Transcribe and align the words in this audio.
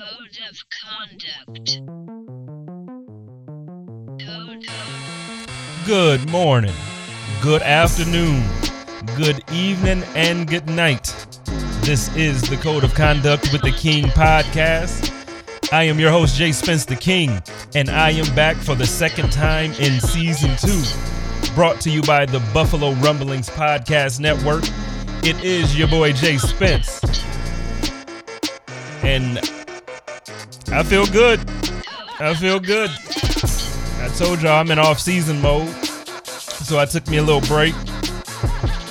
Code 0.00 0.38
of 0.48 0.56
conduct. 0.70 1.80
Good 5.86 6.30
morning, 6.30 6.74
good 7.42 7.60
afternoon, 7.60 8.42
good 9.18 9.42
evening, 9.52 10.02
and 10.14 10.48
good 10.48 10.66
night. 10.68 11.14
This 11.82 12.14
is 12.16 12.40
the 12.40 12.56
Code 12.56 12.82
of 12.82 12.94
Conduct 12.94 13.52
with 13.52 13.60
the 13.60 13.72
King 13.72 14.04
podcast. 14.04 15.12
I 15.70 15.82
am 15.82 16.00
your 16.00 16.10
host, 16.10 16.34
Jay 16.34 16.52
Spence 16.52 16.86
the 16.86 16.96
King, 16.96 17.42
and 17.74 17.90
I 17.90 18.12
am 18.12 18.34
back 18.34 18.56
for 18.56 18.74
the 18.74 18.86
second 18.86 19.30
time 19.32 19.72
in 19.72 20.00
season 20.00 20.56
two. 20.56 20.82
Brought 21.54 21.78
to 21.82 21.90
you 21.90 22.00
by 22.02 22.24
the 22.24 22.40
Buffalo 22.54 22.92
Rumblings 22.92 23.50
Podcast 23.50 24.18
Network. 24.18 24.64
It 25.22 25.44
is 25.44 25.76
your 25.76 25.88
boy, 25.88 26.14
Jay 26.14 26.38
Spence. 26.38 27.02
And 29.02 29.40
I 30.72 30.82
feel 30.84 31.06
good. 31.06 31.40
I 32.20 32.34
feel 32.34 32.60
good. 32.60 32.90
I 34.00 34.08
told 34.16 34.40
y'all 34.40 34.60
I'm 34.60 34.70
in 34.70 34.78
off 34.78 35.00
season 35.00 35.40
mode. 35.40 35.68
So 36.24 36.78
I 36.78 36.84
took 36.84 37.08
me 37.08 37.16
a 37.16 37.22
little 37.22 37.40
break. 37.42 37.74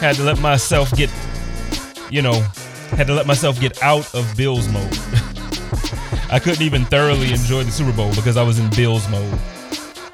Had 0.01 0.15
to 0.15 0.23
let 0.23 0.39
myself 0.39 0.91
get, 0.95 1.09
you 2.09 2.21
know, 2.21 2.33
had 2.91 3.07
to 3.07 3.13
let 3.13 3.27
myself 3.27 3.59
get 3.61 3.81
out 3.81 4.13
of 4.13 4.35
Bills 4.35 4.67
mode. 4.69 4.91
I 6.31 6.39
couldn't 6.43 6.61
even 6.61 6.83
thoroughly 6.85 7.31
enjoy 7.31 7.63
the 7.63 7.71
Super 7.71 7.93
Bowl 7.93 8.13
because 8.13 8.35
I 8.35 8.43
was 8.43 8.59
in 8.59 8.69
Bills 8.71 9.07
mode. 9.09 9.39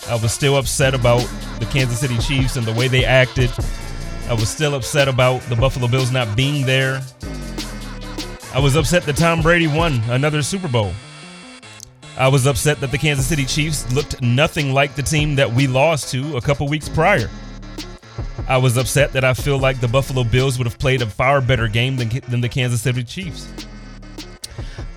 I 0.08 0.16
was 0.22 0.32
still 0.32 0.58
upset 0.58 0.94
about 0.94 1.28
the 1.60 1.66
Kansas 1.66 2.00
City 2.00 2.18
Chiefs 2.20 2.58
and 2.58 2.66
the 2.68 2.74
way 2.74 2.88
they 2.88 3.06
acted. 3.06 3.52
I 4.30 4.34
was 4.34 4.50
still 4.50 4.76
upset 4.76 5.08
about 5.08 5.42
the 5.44 5.56
Buffalo 5.56 5.88
Bills 5.88 6.12
not 6.12 6.36
being 6.38 6.66
there. 6.66 7.02
I 8.54 8.60
was 8.60 8.76
upset 8.76 9.04
that 9.04 9.18
Tom 9.18 9.42
Brady 9.42 9.68
won 9.68 10.02
another 10.10 10.42
Super 10.44 10.68
Bowl. 10.68 10.94
I 12.18 12.30
was 12.30 12.46
upset 12.46 12.80
that 12.80 12.92
the 12.92 12.98
Kansas 12.98 13.28
City 13.28 13.46
Chiefs 13.46 13.92
looked 13.94 14.22
nothing 14.22 14.74
like 14.74 14.96
the 14.96 15.04
team 15.04 15.36
that 15.36 15.52
we 15.52 15.68
lost 15.68 16.12
to 16.12 16.38
a 16.38 16.42
couple 16.42 16.68
weeks 16.68 16.88
prior. 16.88 17.30
I 18.48 18.58
was 18.58 18.78
upset 18.78 19.12
that 19.14 19.26
I 19.26 19.34
feel 19.34 19.58
like 19.58 19.82
the 19.82 19.88
Buffalo 19.88 20.24
Bills 20.24 20.58
would 20.58 20.68
have 20.68 20.80
played 20.80 21.02
a 21.02 21.08
far 21.08 21.42
better 21.42 21.68
game 21.68 21.98
than, 21.98 22.10
than 22.30 22.40
the 22.40 22.48
Kansas 22.48 22.82
City 22.82 23.04
Chiefs. 23.04 23.48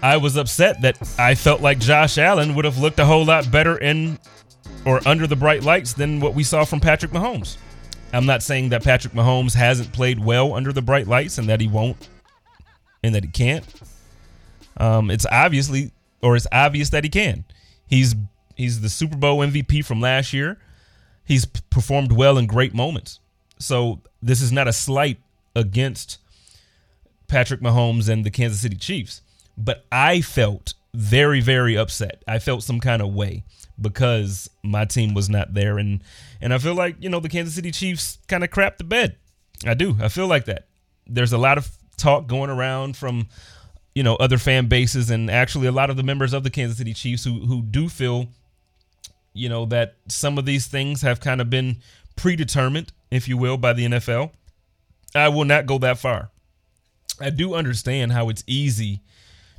I 0.03 0.17
was 0.17 0.37
upset 0.37 0.81
that 0.83 0.97
I 1.19 1.35
felt 1.35 1.61
like 1.61 1.81
Josh 1.81 2.19
Allen 2.19 2.55
would 2.55 2.65
have 2.65 2.79
looked 2.79 3.01
a 3.01 3.05
whole 3.05 3.25
lot 3.25 3.51
better 3.51 3.77
in 3.79 4.19
or 4.85 5.01
under 5.07 5.27
the 5.27 5.35
bright 5.35 5.65
lights 5.65 5.93
than 5.95 6.21
what 6.21 6.35
we 6.35 6.45
saw 6.45 6.65
from 6.65 6.79
Patrick 6.79 7.11
Mahomes. 7.11 7.57
I'm 8.13 8.27
not 8.27 8.43
saying 8.43 8.69
that 8.69 8.85
Patrick 8.85 9.13
Mahomes 9.13 9.55
hasn't 9.55 9.93
played 9.93 10.25
well 10.25 10.55
under 10.55 10.73
the 10.73 10.83
bright 10.83 11.09
lights 11.09 11.37
and 11.37 11.49
that 11.49 11.61
he 11.61 11.67
won't 11.67 12.09
and 13.03 13.15
that 13.15 13.25
he 13.25 13.31
can't. 13.31 13.65
Um, 14.77 15.11
it's 15.11 15.27
obviously 15.31 15.91
or 16.23 16.37
it's 16.37 16.47
obvious 16.53 16.91
that 16.91 17.05
he 17.05 17.11
can. 17.11 17.45
He's 17.87 18.15
he's 18.57 18.81
the 18.81 18.89
Super 18.89 19.17
Bowl 19.17 19.39
MVP 19.39 19.85
from 19.85 20.01
last 20.01 20.33
year. 20.33 20.59
He's 21.25 21.45
performed 21.47 22.13
well 22.13 22.39
in 22.39 22.47
great 22.47 22.75
moments. 22.75 23.21
So 23.59 24.01
this 24.23 24.41
is 24.41 24.53
not 24.53 24.69
a 24.69 24.73
slight 24.73 25.19
against 25.55 26.19
Patrick 27.27 27.61
Mahomes 27.61 28.09
and 28.09 28.25
the 28.25 28.31
Kansas 28.31 28.61
City 28.61 28.77
Chiefs, 28.77 29.23
but 29.57 29.85
I 29.93 30.21
felt 30.21 30.75
very 30.95 31.41
very 31.41 31.77
upset. 31.77 32.23
I 32.27 32.39
felt 32.39 32.63
some 32.63 32.81
kind 32.81 33.03
of 33.03 33.15
way 33.15 33.45
because 33.81 34.51
my 34.63 34.85
team 34.85 35.15
was 35.15 35.29
not 35.29 35.55
there 35.55 35.79
and 35.79 36.03
and 36.41 36.55
I 36.55 36.59
feel 36.59 36.75
like, 36.75 36.97
you 37.01 37.09
know, 37.09 37.21
the 37.21 37.29
Kansas 37.29 37.55
City 37.55 37.71
Chiefs 37.71 38.19
kind 38.29 38.45
of 38.45 38.51
crapped 38.51 38.79
the 38.79 38.85
bed. 38.85 39.17
I 39.67 39.75
do. 39.75 39.97
I 40.01 40.09
feel 40.09 40.29
like 40.29 40.45
that. 40.47 40.67
There's 41.07 41.33
a 41.33 41.39
lot 41.39 41.59
of 41.59 41.71
talk 41.97 42.27
going 42.27 42.51
around 42.51 42.97
from 42.97 43.29
you 43.95 44.03
know 44.03 44.17
other 44.17 44.39
fan 44.39 44.67
bases 44.67 45.11
and 45.11 45.31
actually 45.31 45.67
a 45.67 45.73
lot 45.73 45.91
of 45.91 45.97
the 45.97 46.03
members 46.03 46.33
of 46.33 46.45
the 46.45 46.51
Kansas 46.51 46.79
City 46.79 46.95
Chiefs 46.95 47.25
who 47.25 47.41
who 47.47 47.63
do 47.63 47.89
feel 47.89 48.29
you 49.33 49.49
know 49.49 49.65
that 49.67 49.97
some 50.09 50.39
of 50.39 50.45
these 50.45 50.67
things 50.67 51.03
have 51.03 51.21
kind 51.21 51.41
of 51.41 51.51
been 51.51 51.79
predetermined, 52.17 52.93
if 53.11 53.29
you 53.29 53.37
will, 53.37 53.57
by 53.57 53.73
the 53.73 53.87
NFL. 53.87 54.33
I 55.15 55.29
will 55.29 55.45
not 55.45 55.67
go 55.67 55.79
that 55.79 55.99
far. 55.99 56.31
I 57.21 57.31
do 57.31 57.55
understand 57.55 58.13
how 58.13 58.29
it's 58.29 58.45
easy 58.47 59.01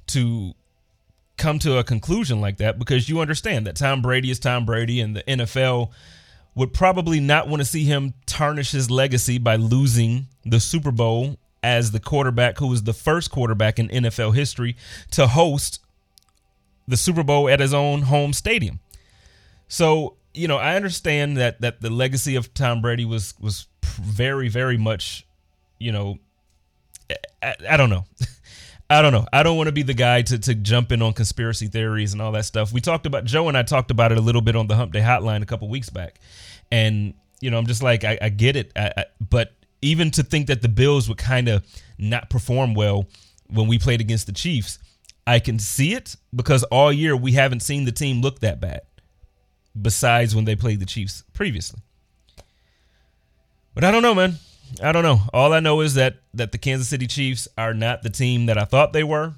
to 0.07 0.53
come 1.38 1.57
to 1.59 1.78
a 1.78 1.84
conclusion 1.84 2.41
like 2.41 2.57
that 2.57 2.78
because 2.78 3.09
you 3.09 3.19
understand 3.19 3.66
that 3.66 3.75
Tom 3.75 4.01
Brady 4.01 4.29
is 4.29 4.40
Tom 4.40 4.66
Brady 4.66 5.00
and 5.00 5.16
the 5.16 5.23
NFL 5.23 5.91
would 6.56 6.73
probably 6.73 7.19
not 7.19 7.47
want 7.47 7.61
to 7.61 7.66
see 7.66 7.85
him 7.85 8.13
tarnish 8.25 8.72
his 8.72 8.91
legacy 8.91 9.38
by 9.38 9.56
losing 9.56 10.28
the 10.46 10.59
Super 10.59 10.91
Bowl 10.91 11.38
as 11.62 11.92
the 11.92 12.00
quarterback 12.00 12.58
who 12.58 12.68
was 12.68 12.84
the 12.84 12.94
first 12.94 13.31
quarterback 13.31 13.80
in 13.80 13.90
NFL 13.90 14.36
history 14.36 14.75
to 15.12 15.28
host 15.28 15.80
the 16.88 16.97
Super 16.97 17.24
Bowl 17.24 17.50
at 17.50 17.59
his 17.59 17.74
own 17.74 18.03
home 18.03 18.34
stadium. 18.34 18.80
So, 19.68 20.18
you 20.34 20.47
know, 20.47 20.58
I 20.58 20.75
understand 20.75 21.38
that 21.38 21.62
that 21.62 21.81
the 21.81 21.90
legacy 21.90 22.36
of 22.36 22.53
Tom 22.53 22.81
Brady 22.81 23.06
was 23.06 23.34
was 23.40 23.68
very 23.84 24.50
very 24.50 24.78
much, 24.78 25.25
you 25.80 25.92
know, 25.92 26.18
I, 27.42 27.56
I 27.70 27.78
don't 27.78 27.90
know. 27.90 28.06
I 28.91 29.03
don't 29.03 29.14
know. 29.14 29.28
I 29.31 29.44
don't 29.44 29.56
want 29.56 29.68
to 29.68 29.72
be 29.72 29.84
the 29.84 29.94
guy 29.94 30.24
to, 30.24 30.40
to 30.40 30.56
jump 30.56 30.91
in 30.91 31.03
on 31.03 31.14
conspiracy 31.14 31.68
theories 31.68 32.14
and 32.14 32.22
all 32.24 32.31
that 32.31 32.46
stuff. 32.46 32.74
We 32.74 32.81
talked 32.81 33.06
about 33.06 33.24
Joe 33.24 33.47
and 33.47 33.56
I 33.56 33.62
talked 33.62 33.91
about 33.91 34.12
it 34.12 34.18
a 34.18 34.22
little 34.22 34.41
bit 34.41 34.56
on 34.56 34.66
the 34.66 34.76
Hump 34.76 34.94
Day 34.94 35.02
Hotline 35.02 35.44
a 35.44 35.46
couple 35.46 35.70
weeks 35.70 35.91
back, 35.91 36.20
and 36.72 37.14
you 37.40 37.52
know 37.52 37.59
I'm 37.59 37.68
just 37.68 37.84
like 37.84 38.03
I, 38.03 38.18
I 38.20 38.30
get 38.30 38.56
it, 38.56 38.72
I, 38.76 38.94
I, 38.97 39.06
but 39.30 39.53
even 39.81 40.12
to 40.12 40.23
think 40.23 40.47
that 40.47 40.62
the 40.62 40.69
Bills 40.69 41.07
would 41.07 41.17
kind 41.17 41.47
of 41.47 41.66
not 41.97 42.29
perform 42.29 42.73
well 42.73 43.07
when 43.47 43.67
we 43.67 43.79
played 43.79 44.01
against 44.01 44.28
the 44.28 44.34
Chiefs, 44.34 44.79
I 45.25 45.40
can 45.40 45.59
see 45.59 45.94
it 45.94 46.16
because 46.35 46.63
all 46.63 46.91
year 46.91 47.16
we 47.16 47.34
haven't 47.34 47.62
seen 47.62 47.85
the 47.85 47.91
team 47.91 48.22
look 48.22 48.40
that 48.40 48.59
bad. 48.59 48.81
Besides 49.79 50.35
when 50.35 50.45
they 50.45 50.56
played 50.56 50.79
the 50.79 50.85
Chiefs 50.85 51.23
previously, 51.34 51.79
but 53.75 53.84
I 53.84 53.91
don't 53.91 54.01
know, 54.01 54.16
man. 54.16 54.35
I 54.84 54.91
don't 54.91 55.03
know. 55.03 55.22
All 55.34 55.53
I 55.53 55.59
know 55.59 55.81
is 55.81 55.94
that 55.94 56.17
that 56.34 56.51
the 56.51 56.57
Kansas 56.57 56.90
City 56.90 57.07
Chiefs 57.07 57.47
are 57.57 57.73
not 57.73 58.01
the 58.01 58.09
team 58.09 58.47
that 58.47 58.57
I 58.57 58.66
thought 58.66 58.94
they 58.94 59.03
were, 59.03 59.34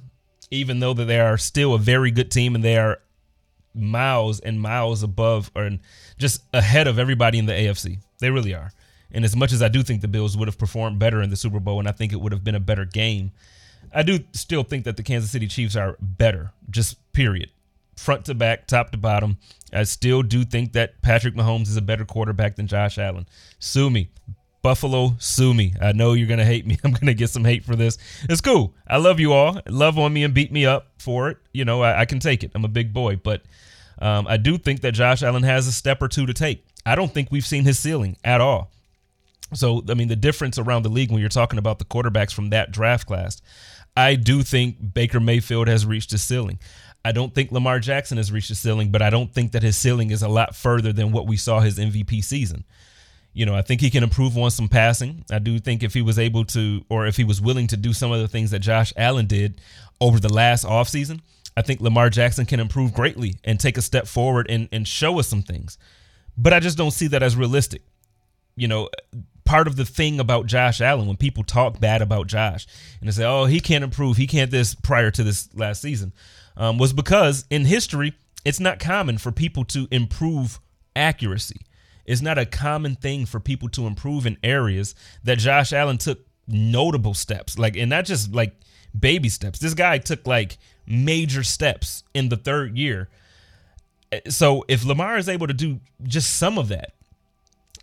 even 0.50 0.80
though 0.80 0.94
that 0.94 1.06
they 1.06 1.20
are 1.20 1.38
still 1.38 1.74
a 1.74 1.78
very 1.78 2.12
good 2.12 2.32
team 2.32 2.56
and 2.56 2.64
they 2.64 2.78
are 2.78 3.00
miles 3.74 4.40
and 4.40 4.60
miles 4.60 5.04
above 5.04 5.52
or 5.56 5.70
just 6.18 6.44
ahead 6.54 6.88
of 6.88 6.98
everybody 6.98 7.38
in 7.38 7.46
the 7.46 7.54
AFC. 7.54 8.00
They 8.20 8.30
really 8.30 8.54
are. 8.54 8.72
And 9.14 9.26
as 9.26 9.36
much 9.36 9.52
as 9.52 9.62
I 9.62 9.68
do 9.68 9.84
think 9.84 10.02
the 10.02 10.08
Bills 10.08 10.38
would 10.38 10.48
have 10.48 10.58
performed 10.58 11.00
better 11.00 11.22
in 11.22 11.30
the 11.30 11.36
Super 11.36 11.60
Bowl 11.60 11.80
and 11.80 11.88
I 11.88 11.92
think 11.92 12.14
it 12.14 12.22
would 12.22 12.32
have 12.32 12.44
been 12.44 12.56
a 12.56 12.60
better 12.60 12.86
game, 12.86 13.32
I 13.94 14.04
do 14.04 14.20
still 14.34 14.64
think 14.64 14.86
that 14.86 14.98
the 14.98 15.04
Kansas 15.04 15.32
City 15.32 15.48
Chiefs 15.48 15.76
are 15.76 15.98
better, 16.00 16.52
just 16.70 16.98
period. 17.14 17.50
Front 17.98 18.26
to 18.26 18.34
back, 18.34 18.68
top 18.68 18.92
to 18.92 18.98
bottom. 18.98 19.38
I 19.74 19.84
still 19.84 20.24
do 20.24 20.44
think 20.44 20.74
that 20.74 21.02
Patrick 21.02 21.36
Mahomes 21.36 21.68
is 21.68 21.78
a 21.78 21.82
better 21.82 22.06
quarterback 22.06 22.56
than 22.56 22.68
Josh 22.68 22.98
Allen. 22.98 23.28
Sue 23.60 23.90
me. 23.90 24.10
Buffalo, 24.62 25.16
sue 25.18 25.54
me. 25.54 25.74
I 25.82 25.92
know 25.92 26.14
you're 26.14 26.28
gonna 26.28 26.46
hate 26.46 26.66
me. 26.68 26.78
I'm 26.84 26.92
gonna 26.92 27.14
get 27.14 27.30
some 27.30 27.44
hate 27.44 27.64
for 27.64 27.76
this. 27.76 27.98
It's 28.30 28.42
cool. 28.42 28.74
I 28.88 28.98
love 28.98 29.20
you 29.20 29.34
all. 29.34 29.60
Love 29.68 29.98
on 29.98 30.14
me 30.14 30.24
and 30.24 30.34
beat 30.34 30.52
me 30.52 30.66
up 30.66 30.88
for 31.00 31.30
it. 31.30 31.38
You 31.54 31.66
know, 31.66 31.82
I, 31.82 32.02
I 32.02 32.06
can 32.06 32.20
take 32.20 32.44
it. 32.44 32.52
I'm 32.54 32.66
a 32.66 32.70
big 32.70 32.94
boy, 32.94 33.16
but 33.18 33.42
um, 34.00 34.28
I 34.28 34.38
do 34.38 34.58
think 34.58 34.82
that 34.82 34.94
Josh 34.94 35.24
Allen 35.24 35.44
has 35.44 35.68
a 35.68 35.72
step 35.72 36.02
or 36.02 36.08
two 36.08 36.26
to 36.26 36.34
take. 36.34 36.64
I 36.86 36.96
don't 36.96 37.12
think 37.12 37.30
we've 37.32 37.46
seen 37.46 37.64
his 37.64 37.80
ceiling 37.80 38.18
at 38.24 38.42
all. 38.42 38.72
So, 39.54 39.84
I 39.90 39.94
mean, 39.94 40.08
the 40.08 40.16
difference 40.16 40.58
around 40.58 40.84
the 40.84 40.90
league 40.90 41.12
when 41.12 41.20
you're 41.20 41.30
talking 41.30 41.60
about 41.60 41.80
the 41.80 41.86
quarterbacks 41.86 42.34
from 42.34 42.50
that 42.52 42.72
draft 42.72 43.08
class, 43.08 43.42
I 43.96 44.16
do 44.16 44.44
think 44.44 44.94
Baker 44.94 45.20
Mayfield 45.20 45.68
has 45.68 45.86
reached 45.86 46.12
his 46.12 46.24
ceiling. 46.24 46.60
I 47.04 47.12
don't 47.12 47.34
think 47.34 47.52
Lamar 47.52 47.80
Jackson 47.80 48.18
has 48.18 48.32
reached 48.32 48.50
his 48.50 48.60
ceiling, 48.60 48.92
but 48.92 49.02
I 49.02 49.10
don't 49.10 49.34
think 49.34 49.54
that 49.54 49.64
his 49.64 49.76
ceiling 49.76 50.12
is 50.12 50.22
a 50.22 50.28
lot 50.28 50.56
further 50.56 50.94
than 50.94 51.12
what 51.12 51.28
we 51.28 51.36
saw 51.36 51.60
his 51.60 51.80
MVP 51.80 52.24
season. 52.24 52.64
You 53.34 53.46
know, 53.46 53.56
I 53.56 53.62
think 53.62 53.82
he 53.82 53.90
can 53.90 54.04
improve 54.04 54.38
on 54.38 54.52
some 54.52 54.68
passing. 54.68 55.26
I 55.32 55.40
do 55.40 55.58
think 55.60 55.84
if 55.84 55.94
he 55.94 56.02
was 56.02 56.20
able 56.20 56.46
to, 56.46 56.84
or 56.90 57.08
if 57.08 57.18
he 57.18 57.24
was 57.24 57.42
willing 57.42 57.68
to 57.68 57.78
do 57.78 57.94
some 57.94 58.12
of 58.12 58.20
the 58.20 58.28
things 58.28 58.52
that 58.52 58.60
Josh 58.60 58.94
Allen 58.98 59.26
did 59.26 59.62
over 60.00 60.20
the 60.20 60.32
last 60.32 60.66
offseason, 60.66 61.22
I 61.56 61.62
think 61.62 61.82
Lamar 61.82 62.10
Jackson 62.10 62.46
can 62.46 62.60
improve 62.60 62.94
greatly 62.94 63.36
and 63.44 63.60
take 63.60 63.78
a 63.78 63.82
step 63.82 64.08
forward 64.08 64.48
and, 64.50 64.70
and 64.72 64.88
show 64.88 65.20
us 65.20 65.28
some 65.28 65.44
things. 65.44 65.78
But 66.38 66.54
I 66.54 66.60
just 66.60 66.78
don't 66.78 66.92
see 66.92 67.08
that 67.08 67.24
as 67.24 67.36
realistic. 67.36 67.84
You 68.56 68.68
know, 68.68 68.90
part 69.52 69.68
of 69.68 69.76
the 69.76 69.84
thing 69.84 70.18
about 70.18 70.46
Josh 70.46 70.80
Allen 70.80 71.08
when 71.08 71.18
people 71.18 71.44
talk 71.44 71.78
bad 71.78 72.02
about 72.02 72.28
Josh 72.28 72.66
and 73.02 73.10
they 73.10 73.12
say, 73.12 73.26
"Oh, 73.26 73.44
he 73.44 73.60
can't 73.60 73.84
improve, 73.84 74.16
he 74.16 74.26
can't 74.26 74.50
this" 74.50 74.76
prior 74.76 75.12
to 75.12 75.26
this 75.26 75.50
last 75.54 75.82
season, 75.82 76.14
um, 76.56 76.78
was 76.78 76.94
because 76.94 77.44
in 77.50 77.66
history 77.66 78.14
it's 78.46 78.62
not 78.62 78.80
common 78.80 79.18
for 79.18 79.30
people 79.30 79.66
to 79.66 79.90
improve 79.92 80.62
accuracy. 80.96 81.66
It's 82.06 82.22
not 82.22 82.38
a 82.38 82.46
common 82.46 82.96
thing 82.96 83.26
for 83.26 83.42
people 83.42 83.68
to 83.70 83.88
improve 83.88 84.26
in 84.26 84.38
areas 84.42 84.96
that 85.26 85.38
Josh 85.38 85.74
Allen 85.74 85.98
took 85.98 86.26
notable 86.48 87.14
steps, 87.14 87.60
like 87.60 87.76
and 87.76 87.90
not 87.90 88.06
just 88.06 88.34
like 88.34 88.56
baby 88.98 89.28
steps. 89.28 89.60
This 89.60 89.74
guy 89.74 89.98
took 89.98 90.26
like 90.26 90.60
major 90.88 91.44
steps 91.44 92.06
in 92.14 92.30
the 92.30 92.38
third 92.38 92.78
year. 92.78 93.10
So 94.30 94.64
if 94.70 94.86
Lamar 94.86 95.18
is 95.18 95.28
able 95.28 95.48
to 95.48 95.54
do 95.54 95.82
just 96.04 96.38
some 96.38 96.58
of 96.58 96.70
that, 96.70 96.94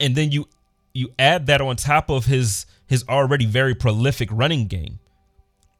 and 0.00 0.16
then 0.16 0.32
you 0.32 0.48
you 0.94 1.12
add 1.18 1.46
that 1.46 1.60
on 1.60 1.76
top 1.76 2.10
of 2.10 2.26
his 2.26 2.66
his 2.86 3.04
already 3.08 3.46
very 3.46 3.74
prolific 3.74 4.28
running 4.32 4.66
game, 4.66 4.98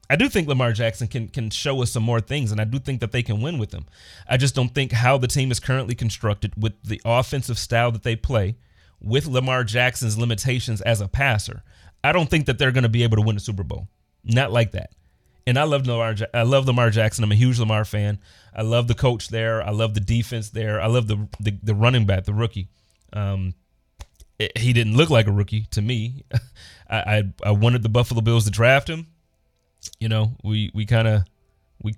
I 0.09 0.15
do 0.15 0.27
think 0.27 0.47
Lamar 0.47 0.71
Jackson 0.71 1.07
can 1.07 1.27
can 1.27 1.49
show 1.49 1.81
us 1.81 1.91
some 1.91 2.03
more 2.03 2.21
things, 2.21 2.51
and 2.51 2.59
I 2.59 2.63
do 2.63 2.79
think 2.79 2.99
that 3.01 3.11
they 3.11 3.21
can 3.21 3.41
win 3.41 3.59
with 3.59 3.71
him. 3.71 3.85
I 4.27 4.37
just 4.37 4.55
don't 4.55 4.73
think 4.73 4.91
how 4.91 5.17
the 5.17 5.27
team 5.27 5.51
is 5.51 5.59
currently 5.59 5.95
constructed 5.95 6.53
with 6.57 6.73
the 6.83 7.01
offensive 7.05 7.59
style 7.59 7.91
that 7.91 8.03
they 8.03 8.15
play, 8.15 8.55
with 8.99 9.27
Lamar 9.27 9.63
Jackson's 9.63 10.17
limitations 10.17 10.81
as 10.81 10.99
a 10.99 11.07
passer. 11.07 11.63
I 12.03 12.11
don't 12.11 12.29
think 12.29 12.45
that 12.47 12.57
they're 12.57 12.71
going 12.71 12.83
to 12.83 12.89
be 12.89 13.03
able 13.03 13.17
to 13.17 13.21
win 13.21 13.35
a 13.35 13.39
Super 13.39 13.63
Bowl. 13.63 13.87
Not 14.23 14.51
like 14.51 14.71
that. 14.71 14.91
And 15.45 15.57
I 15.57 15.63
love 15.63 15.85
Lamar. 15.85 16.15
I 16.33 16.43
love 16.43 16.65
Lamar 16.65 16.89
Jackson. 16.89 17.23
I'm 17.23 17.31
a 17.31 17.35
huge 17.35 17.59
Lamar 17.59 17.85
fan. 17.85 18.19
I 18.55 18.61
love 18.61 18.87
the 18.87 18.95
coach 18.95 19.29
there. 19.29 19.61
I 19.63 19.71
love 19.71 19.93
the 19.93 19.99
defense 19.99 20.49
there. 20.49 20.81
I 20.81 20.87
love 20.87 21.07
the 21.07 21.27
the, 21.39 21.57
the 21.61 21.75
running 21.75 22.05
back, 22.05 22.25
the 22.25 22.33
rookie. 22.33 22.67
Um, 23.13 23.53
it, 24.39 24.57
he 24.57 24.73
didn't 24.73 24.95
look 24.95 25.09
like 25.09 25.27
a 25.27 25.31
rookie 25.31 25.65
to 25.71 25.81
me. 25.81 26.23
I, 26.89 26.97
I 26.97 27.23
I 27.45 27.51
wanted 27.51 27.83
the 27.83 27.89
Buffalo 27.89 28.21
Bills 28.21 28.45
to 28.45 28.51
draft 28.51 28.89
him. 28.89 29.07
You 29.99 30.09
know, 30.09 30.35
we 30.43 30.71
we 30.73 30.85
kind 30.85 31.07
of 31.07 31.23
we 31.83 31.93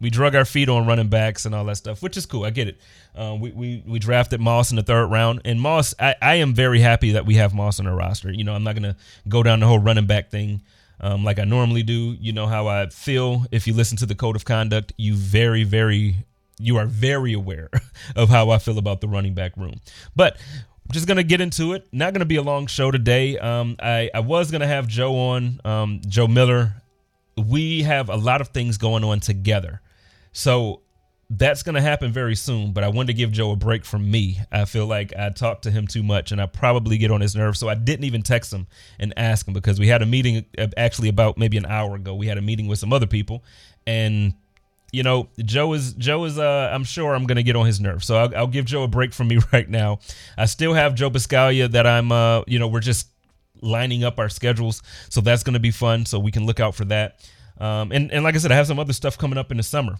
we 0.00 0.10
drug 0.10 0.34
our 0.34 0.44
feet 0.44 0.68
on 0.68 0.86
running 0.86 1.08
backs 1.08 1.44
and 1.44 1.54
all 1.54 1.64
that 1.64 1.76
stuff, 1.76 2.02
which 2.02 2.16
is 2.16 2.26
cool. 2.26 2.44
I 2.44 2.50
get 2.50 2.68
it. 2.68 2.80
Uh, 3.16 3.36
we, 3.38 3.50
we 3.50 3.82
we 3.86 3.98
drafted 3.98 4.40
Moss 4.40 4.70
in 4.70 4.76
the 4.76 4.82
third 4.82 5.06
round, 5.06 5.40
and 5.44 5.60
Moss. 5.60 5.94
I, 5.98 6.14
I 6.22 6.34
am 6.36 6.54
very 6.54 6.80
happy 6.80 7.12
that 7.12 7.26
we 7.26 7.34
have 7.34 7.54
Moss 7.54 7.80
on 7.80 7.86
our 7.86 7.96
roster. 7.96 8.30
You 8.30 8.44
know, 8.44 8.54
I'm 8.54 8.64
not 8.64 8.74
gonna 8.74 8.96
go 9.28 9.42
down 9.42 9.60
the 9.60 9.66
whole 9.66 9.78
running 9.78 10.06
back 10.06 10.30
thing 10.30 10.62
um, 11.02 11.24
like 11.24 11.38
I 11.38 11.44
normally 11.44 11.82
do. 11.82 12.16
You 12.20 12.32
know 12.32 12.46
how 12.46 12.68
I 12.68 12.88
feel. 12.88 13.44
If 13.50 13.66
you 13.66 13.74
listen 13.74 13.96
to 13.98 14.06
the 14.06 14.14
code 14.14 14.36
of 14.36 14.44
conduct, 14.44 14.92
you 14.96 15.14
very 15.14 15.64
very 15.64 16.24
you 16.58 16.76
are 16.76 16.86
very 16.86 17.32
aware 17.32 17.70
of 18.16 18.28
how 18.28 18.50
I 18.50 18.58
feel 18.58 18.78
about 18.78 19.00
the 19.00 19.08
running 19.08 19.34
back 19.34 19.56
room. 19.56 19.80
But 20.14 20.38
just 20.90 21.06
gonna 21.06 21.22
get 21.22 21.40
into 21.40 21.72
it. 21.72 21.86
Not 21.92 22.12
gonna 22.12 22.24
be 22.24 22.36
a 22.36 22.42
long 22.42 22.66
show 22.66 22.90
today. 22.90 23.38
Um, 23.38 23.76
I 23.80 24.10
I 24.14 24.20
was 24.20 24.50
gonna 24.50 24.66
have 24.66 24.86
Joe 24.86 25.14
on, 25.16 25.60
um, 25.64 26.00
Joe 26.06 26.26
Miller. 26.26 26.74
We 27.36 27.82
have 27.82 28.08
a 28.10 28.16
lot 28.16 28.40
of 28.40 28.48
things 28.48 28.76
going 28.76 29.04
on 29.04 29.20
together, 29.20 29.80
so 30.32 30.82
that's 31.38 31.62
to 31.62 31.80
happen 31.80 32.12
very 32.12 32.34
soon. 32.34 32.72
But 32.72 32.84
I 32.84 32.88
wanted 32.88 33.08
to 33.08 33.14
give 33.14 33.32
Joe 33.32 33.52
a 33.52 33.56
break 33.56 33.84
from 33.84 34.10
me. 34.10 34.38
I 34.50 34.64
feel 34.66 34.86
like 34.86 35.14
I 35.16 35.30
talked 35.30 35.62
to 35.62 35.70
him 35.70 35.86
too 35.86 36.02
much 36.02 36.30
and 36.30 36.40
I 36.40 36.46
probably 36.46 36.98
get 36.98 37.10
on 37.10 37.20
his 37.20 37.34
nerves. 37.34 37.58
So 37.58 37.68
I 37.68 37.74
didn't 37.74 38.04
even 38.04 38.22
text 38.22 38.52
him 38.52 38.66
and 38.98 39.14
ask 39.16 39.46
him 39.48 39.54
because 39.54 39.80
we 39.80 39.88
had 39.88 40.02
a 40.02 40.06
meeting 40.06 40.44
uh, 40.58 40.68
actually 40.76 41.08
about 41.08 41.38
maybe 41.38 41.56
an 41.56 41.66
hour 41.66 41.96
ago. 41.96 42.14
We 42.14 42.26
had 42.26 42.38
a 42.38 42.42
meeting 42.42 42.66
with 42.66 42.78
some 42.78 42.92
other 42.92 43.06
people 43.06 43.44
and 43.86 44.34
you 44.92 45.02
know, 45.02 45.28
Joe 45.38 45.72
is 45.72 45.94
Joe 45.94 46.24
is. 46.24 46.38
Uh, 46.38 46.70
I'm 46.72 46.84
sure 46.84 47.14
I'm 47.14 47.24
gonna 47.24 47.42
get 47.42 47.56
on 47.56 47.64
his 47.64 47.80
nerves, 47.80 48.06
so 48.06 48.16
I'll, 48.16 48.36
I'll, 48.36 48.46
give 48.46 48.66
Joe 48.66 48.82
a 48.82 48.88
break 48.88 49.14
from 49.14 49.28
me 49.28 49.38
right 49.52 49.68
now. 49.68 50.00
I 50.36 50.44
still 50.44 50.74
have 50.74 50.94
Joe 50.94 51.10
Buscaglia 51.10 51.70
that 51.72 51.86
I'm. 51.86 52.12
Uh, 52.12 52.42
you 52.46 52.58
know, 52.58 52.68
we're 52.68 52.80
just 52.80 53.08
lining 53.62 54.04
up 54.04 54.18
our 54.18 54.28
schedules, 54.28 54.82
so 55.08 55.22
that's 55.22 55.42
gonna 55.42 55.58
be 55.58 55.70
fun. 55.70 56.04
So 56.04 56.18
we 56.18 56.30
can 56.30 56.44
look 56.44 56.60
out 56.60 56.74
for 56.74 56.84
that. 56.86 57.26
Um, 57.58 57.90
and 57.90 58.12
and 58.12 58.22
like 58.22 58.34
I 58.34 58.38
said, 58.38 58.52
I 58.52 58.56
have 58.56 58.66
some 58.66 58.78
other 58.78 58.92
stuff 58.92 59.16
coming 59.16 59.38
up 59.38 59.50
in 59.50 59.56
the 59.56 59.62
summer. 59.62 59.96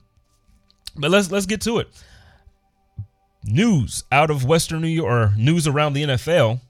But 0.94 1.10
let's 1.10 1.30
let's 1.30 1.46
get 1.46 1.62
to 1.62 1.78
it. 1.78 1.88
News 3.44 4.04
out 4.12 4.30
of 4.30 4.44
Western 4.44 4.82
New 4.82 4.88
York 4.88 5.10
or 5.10 5.34
news 5.36 5.66
around 5.66 5.94
the 5.94 6.02
NFL. 6.02 6.60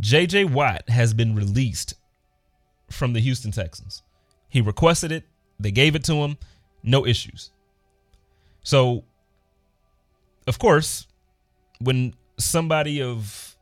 JJ 0.00 0.50
Watt 0.50 0.88
has 0.88 1.14
been 1.14 1.36
released 1.36 1.94
from 2.90 3.12
the 3.12 3.20
Houston 3.20 3.52
Texans. 3.52 4.02
He 4.48 4.60
requested 4.60 5.12
it, 5.12 5.24
they 5.60 5.70
gave 5.70 5.94
it 5.94 6.04
to 6.04 6.14
him, 6.14 6.38
no 6.82 7.06
issues. 7.06 7.50
So, 8.62 9.04
of 10.46 10.58
course, 10.58 11.06
when 11.80 12.14
somebody 12.38 13.02
of 13.02 13.56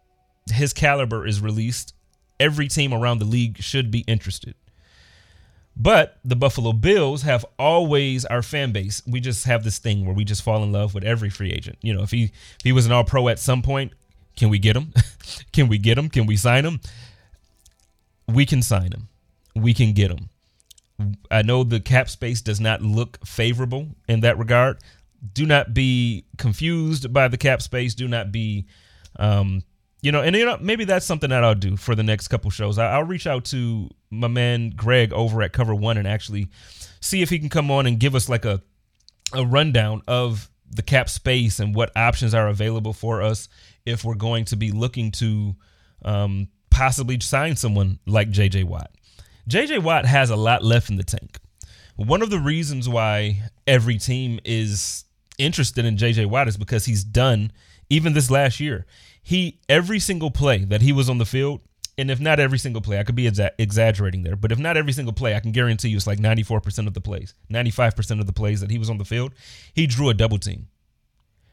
his 0.50 0.72
caliber 0.72 1.26
is 1.26 1.40
released, 1.40 1.94
every 2.38 2.68
team 2.68 2.92
around 2.92 3.18
the 3.18 3.24
league 3.24 3.62
should 3.62 3.90
be 3.90 4.00
interested. 4.00 4.54
But 5.76 6.18
the 6.24 6.36
Buffalo 6.36 6.72
Bills 6.72 7.22
have 7.22 7.46
always 7.58 8.24
our 8.26 8.42
fan 8.42 8.72
base. 8.72 9.02
We 9.06 9.20
just 9.20 9.44
have 9.44 9.64
this 9.64 9.78
thing 9.78 10.04
where 10.04 10.14
we 10.14 10.24
just 10.24 10.42
fall 10.42 10.62
in 10.62 10.72
love 10.72 10.94
with 10.94 11.04
every 11.04 11.30
free 11.30 11.50
agent. 11.50 11.78
You 11.80 11.94
know, 11.94 12.02
if 12.02 12.10
he 12.10 12.24
if 12.24 12.64
he 12.64 12.72
was 12.72 12.86
an 12.86 12.92
all 12.92 13.04
pro 13.04 13.28
at 13.28 13.38
some 13.38 13.62
point, 13.62 13.92
can 14.36 14.50
we 14.50 14.58
get 14.58 14.76
him? 14.76 14.92
can 15.52 15.68
we 15.68 15.78
get 15.78 15.96
him? 15.96 16.08
Can 16.10 16.26
we 16.26 16.36
sign 16.36 16.64
him? 16.64 16.80
We 18.28 18.44
can 18.44 18.62
sign 18.62 18.92
him. 18.92 19.08
We 19.54 19.72
can 19.72 19.92
get 19.92 20.10
him. 20.10 20.28
I 21.30 21.42
know 21.42 21.64
the 21.64 21.80
cap 21.80 22.08
space 22.08 22.40
does 22.40 22.60
not 22.60 22.82
look 22.82 23.24
favorable 23.26 23.88
in 24.08 24.20
that 24.20 24.38
regard. 24.38 24.78
Do 25.32 25.46
not 25.46 25.74
be 25.74 26.24
confused 26.38 27.12
by 27.12 27.28
the 27.28 27.36
cap 27.36 27.62
space. 27.62 27.94
Do 27.94 28.08
not 28.08 28.32
be 28.32 28.66
um, 29.16 29.62
you 30.02 30.12
know, 30.12 30.22
and 30.22 30.34
you 30.34 30.46
know, 30.46 30.56
maybe 30.60 30.84
that's 30.84 31.04
something 31.04 31.30
that 31.30 31.44
I'll 31.44 31.54
do 31.54 31.76
for 31.76 31.94
the 31.94 32.02
next 32.02 32.28
couple 32.28 32.50
shows. 32.50 32.78
I, 32.78 32.96
will 32.98 33.04
reach 33.04 33.26
out 33.26 33.44
to 33.46 33.90
my 34.10 34.28
man 34.28 34.70
Greg 34.74 35.12
over 35.12 35.42
at 35.42 35.52
Cover 35.52 35.74
One 35.74 35.98
and 35.98 36.08
actually 36.08 36.48
see 37.00 37.22
if 37.22 37.30
he 37.30 37.38
can 37.38 37.48
come 37.48 37.70
on 37.70 37.86
and 37.86 37.98
give 37.98 38.14
us 38.14 38.28
like 38.28 38.44
a 38.44 38.62
a 39.32 39.44
rundown 39.44 40.02
of 40.08 40.50
the 40.70 40.82
cap 40.82 41.08
space 41.08 41.60
and 41.60 41.74
what 41.74 41.92
options 41.96 42.34
are 42.34 42.48
available 42.48 42.92
for 42.92 43.22
us 43.22 43.48
if 43.84 44.04
we're 44.04 44.14
going 44.14 44.44
to 44.46 44.56
be 44.56 44.72
looking 44.72 45.10
to 45.10 45.54
um, 46.04 46.48
possibly 46.70 47.18
sign 47.20 47.56
someone 47.56 47.98
like 48.06 48.30
JJ 48.30 48.64
Watt. 48.64 48.90
JJ 49.48 49.82
Watt 49.82 50.06
has 50.06 50.30
a 50.30 50.36
lot 50.36 50.64
left 50.64 50.90
in 50.90 50.96
the 50.96 51.04
tank. 51.04 51.38
One 51.96 52.22
of 52.22 52.30
the 52.30 52.38
reasons 52.38 52.88
why 52.88 53.42
every 53.66 53.98
team 53.98 54.40
is 54.44 55.04
interested 55.38 55.84
in 55.84 55.96
JJ 55.96 56.26
Watt 56.26 56.48
is 56.48 56.56
because 56.56 56.86
he's 56.86 57.04
done 57.04 57.52
even 57.88 58.12
this 58.12 58.30
last 58.30 58.60
year 58.60 58.86
he 59.22 59.60
every 59.68 60.00
single 60.00 60.32
play 60.32 60.64
that 60.64 60.82
he 60.82 60.92
was 60.92 61.08
on 61.08 61.18
the 61.18 61.24
field, 61.24 61.60
and 61.96 62.10
if 62.10 62.18
not 62.18 62.40
every 62.40 62.58
single 62.58 62.82
play, 62.82 62.98
I 62.98 63.04
could 63.04 63.14
be 63.14 63.30
exa- 63.30 63.52
exaggerating 63.58 64.24
there, 64.24 64.34
but 64.34 64.50
if 64.50 64.58
not 64.58 64.76
every 64.76 64.92
single 64.92 65.12
play, 65.12 65.36
I 65.36 65.40
can 65.40 65.52
guarantee 65.52 65.88
you 65.88 65.96
it's 65.96 66.06
like 66.06 66.18
94% 66.18 66.88
of 66.88 66.94
the 66.94 67.00
plays, 67.00 67.34
95% 67.48 68.18
of 68.18 68.26
the 68.26 68.32
plays 68.32 68.60
that 68.60 68.72
he 68.72 68.78
was 68.78 68.90
on 68.90 68.98
the 68.98 69.04
field, 69.04 69.32
he 69.72 69.86
drew 69.86 70.08
a 70.08 70.14
double 70.14 70.38
team. 70.38 70.66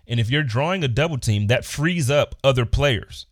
And 0.08 0.20
if 0.20 0.32
you're 0.32 0.42
drawing 0.42 0.84
a 0.84 0.88
double 0.88 1.20
team, 1.20 1.48
that 1.48 1.66
frees 1.66 2.10
up 2.10 2.34
other 2.44 2.66
players 2.66 3.27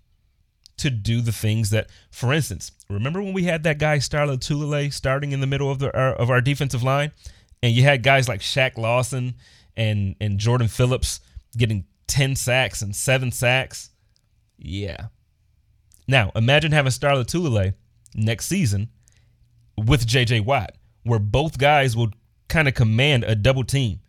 to 0.78 0.90
do 0.90 1.22
the 1.22 1.32
things 1.32 1.70
that, 1.70 1.90
for 2.12 2.34
instance, 2.34 2.72
remember 2.90 3.22
when 3.22 3.34
we 3.34 3.44
had 3.44 3.64
that 3.64 3.80
guy 3.80 4.00
Star 4.00 4.28
Lotulelei 4.28 4.92
starting 4.92 5.32
in 5.32 5.40
the 5.40 5.48
middle 5.48 5.72
of 5.72 5.80
the 5.80 5.96
our, 5.98 6.14
of 6.14 6.30
our 6.30 6.42
defensive 6.42 6.84
line, 6.84 7.12
and 7.64 7.74
you 7.74 7.84
had 7.84 8.04
guys 8.04 8.28
like 8.28 8.42
Shaq 8.42 8.78
Lawson 8.78 9.36
and 9.78 10.16
and 10.20 10.38
Jordan 10.38 10.68
Phillips 10.68 11.20
getting 11.58 11.86
ten 12.08 12.36
sacks 12.36 12.82
and 12.82 12.96
seven 12.96 13.32
sacks. 13.32 13.90
Yeah. 14.58 15.08
Now, 16.08 16.32
imagine 16.36 16.72
having 16.72 16.92
Star 16.92 17.14
Lotulelei 17.14 17.74
next 18.14 18.46
season 18.46 18.90
with 19.78 20.06
JJ 20.06 20.46
Watt, 20.46 20.76
where 21.04 21.20
both 21.20 21.58
guys 21.58 21.96
will 21.96 22.12
kind 22.48 22.68
of 22.68 22.74
command 22.74 23.24
a 23.24 23.36
double 23.36 23.64
team. 23.64 24.00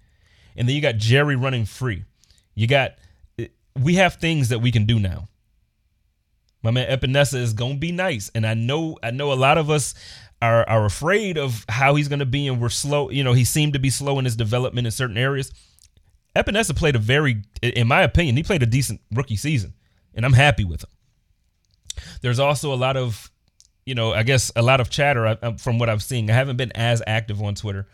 And 0.57 0.69
then 0.69 0.77
you 0.77 0.83
got 0.83 0.97
Jerry 0.97 1.37
running 1.37 1.65
free. 1.65 2.05
You 2.55 2.67
got, 2.67 2.97
eh, 3.39 3.49
we 3.79 3.95
have 3.95 4.15
things 4.15 4.49
that 4.51 4.61
we 4.61 4.71
can 4.71 4.85
do 4.85 4.99
now. 4.99 5.29
My 6.67 6.73
man 6.73 6.99
Epenesa 6.99 7.39
is 7.39 7.53
gonna 7.53 7.77
be 7.77 7.93
nice, 7.93 8.31
and 8.35 8.47
I 8.47 8.55
know, 8.55 8.99
I 9.03 9.13
know 9.13 9.33
a 9.33 9.35
lot 9.35 9.57
of 9.57 9.71
us 9.71 9.95
are 10.43 10.69
are 10.69 10.85
afraid 10.85 11.39
of 11.39 11.65
how 11.69 11.95
he's 11.95 12.09
gonna 12.09 12.27
be, 12.27 12.49
and 12.49 12.61
we're 12.61 12.69
slow. 12.69 13.11
You 13.11 13.23
know, 13.23 13.33
he 13.33 13.45
seemed 13.45 13.75
to 13.75 13.79
be 13.79 13.91
slow 13.91 14.19
in 14.19 14.25
his 14.25 14.37
development 14.37 14.87
in 14.87 14.91
certain 14.91 15.17
areas. 15.17 15.53
Epenesa 16.35 16.77
played 16.77 16.97
a 16.97 16.99
very, 16.99 17.43
in 17.63 17.87
my 17.87 18.03
opinion, 18.03 18.37
he 18.37 18.43
played 18.43 18.63
a 18.63 18.67
decent 18.67 19.01
rookie 19.11 19.37
season 19.37 19.73
and 20.17 20.25
I'm 20.25 20.33
happy 20.33 20.65
with 20.65 20.83
him. 20.83 20.91
There's 22.23 22.39
also 22.39 22.75
a 22.75 22.77
lot 22.77 22.97
of, 22.97 23.31
you 23.85 23.95
know, 23.95 24.13
I 24.13 24.23
guess 24.23 24.51
a 24.57 24.63
lot 24.63 24.81
of 24.81 24.91
chatter 24.91 25.27
uh, 25.27 25.53
from 25.59 25.79
what 25.79 25.89
I've 25.89 26.03
seen. 26.03 26.29
I 26.29 26.35
haven't 26.35 26.57
been 26.57 26.73
as 26.73 27.03
active 27.07 27.41
on 27.41 27.55
Twitter 27.55 27.87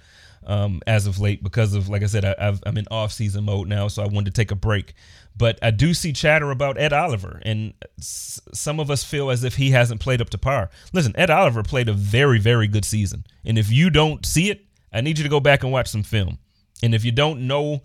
um, 0.47 0.81
as 0.87 1.07
of 1.07 1.21
late 1.21 1.43
because 1.43 1.75
of, 1.75 1.88
like 1.88 2.02
I 2.02 2.07
said, 2.07 2.25
I, 2.25 2.57
am 2.67 2.79
in 2.79 2.87
off 2.91 3.12
season 3.12 3.45
mode 3.45 3.69
now, 3.69 3.88
so 3.88 4.02
I 4.02 4.07
wanted 4.07 4.35
to 4.35 4.41
take 4.41 4.50
a 4.50 4.57
break. 4.57 4.95
But 5.37 5.59
I 5.62 5.71
do 5.71 5.95
see 5.95 6.12
chatter 6.12 6.51
about 6.51 6.79
Ed 6.79 6.93
Oliver, 6.93 7.41
and 7.45 7.73
s- 7.99 8.41
some 8.53 8.79
of 8.79 8.91
us 8.91 9.03
feel 9.03 9.31
as 9.31 9.45
if 9.45 9.57
he 9.57 9.71
hasn't 9.71 10.01
played 10.01 10.21
up 10.21 10.31
to 10.31 10.39
par. 10.39 10.71
Listen, 10.93 11.15
Ed 11.17 11.31
Oliver 11.31 11.62
played 11.62 11.89
a 11.89 11.93
very, 11.93 12.39
very 12.39 12.69
good 12.69 12.85
season, 12.85 13.25
and 13.45 13.59
if 13.59 13.71
you 13.71 13.91
don't 13.91 14.27
see 14.27 14.51
it, 14.51 14.67
I 14.93 15.01
need 15.01 15.19
you 15.19 15.25
to 15.25 15.31
go 15.31 15.41
back 15.41 15.62
and 15.62 15.73
watch 15.73 15.89
some 15.89 16.03
film. 16.03 16.39
And 16.83 16.95
if 16.95 17.05
you 17.05 17.12
don't 17.12 17.47
know, 17.47 17.83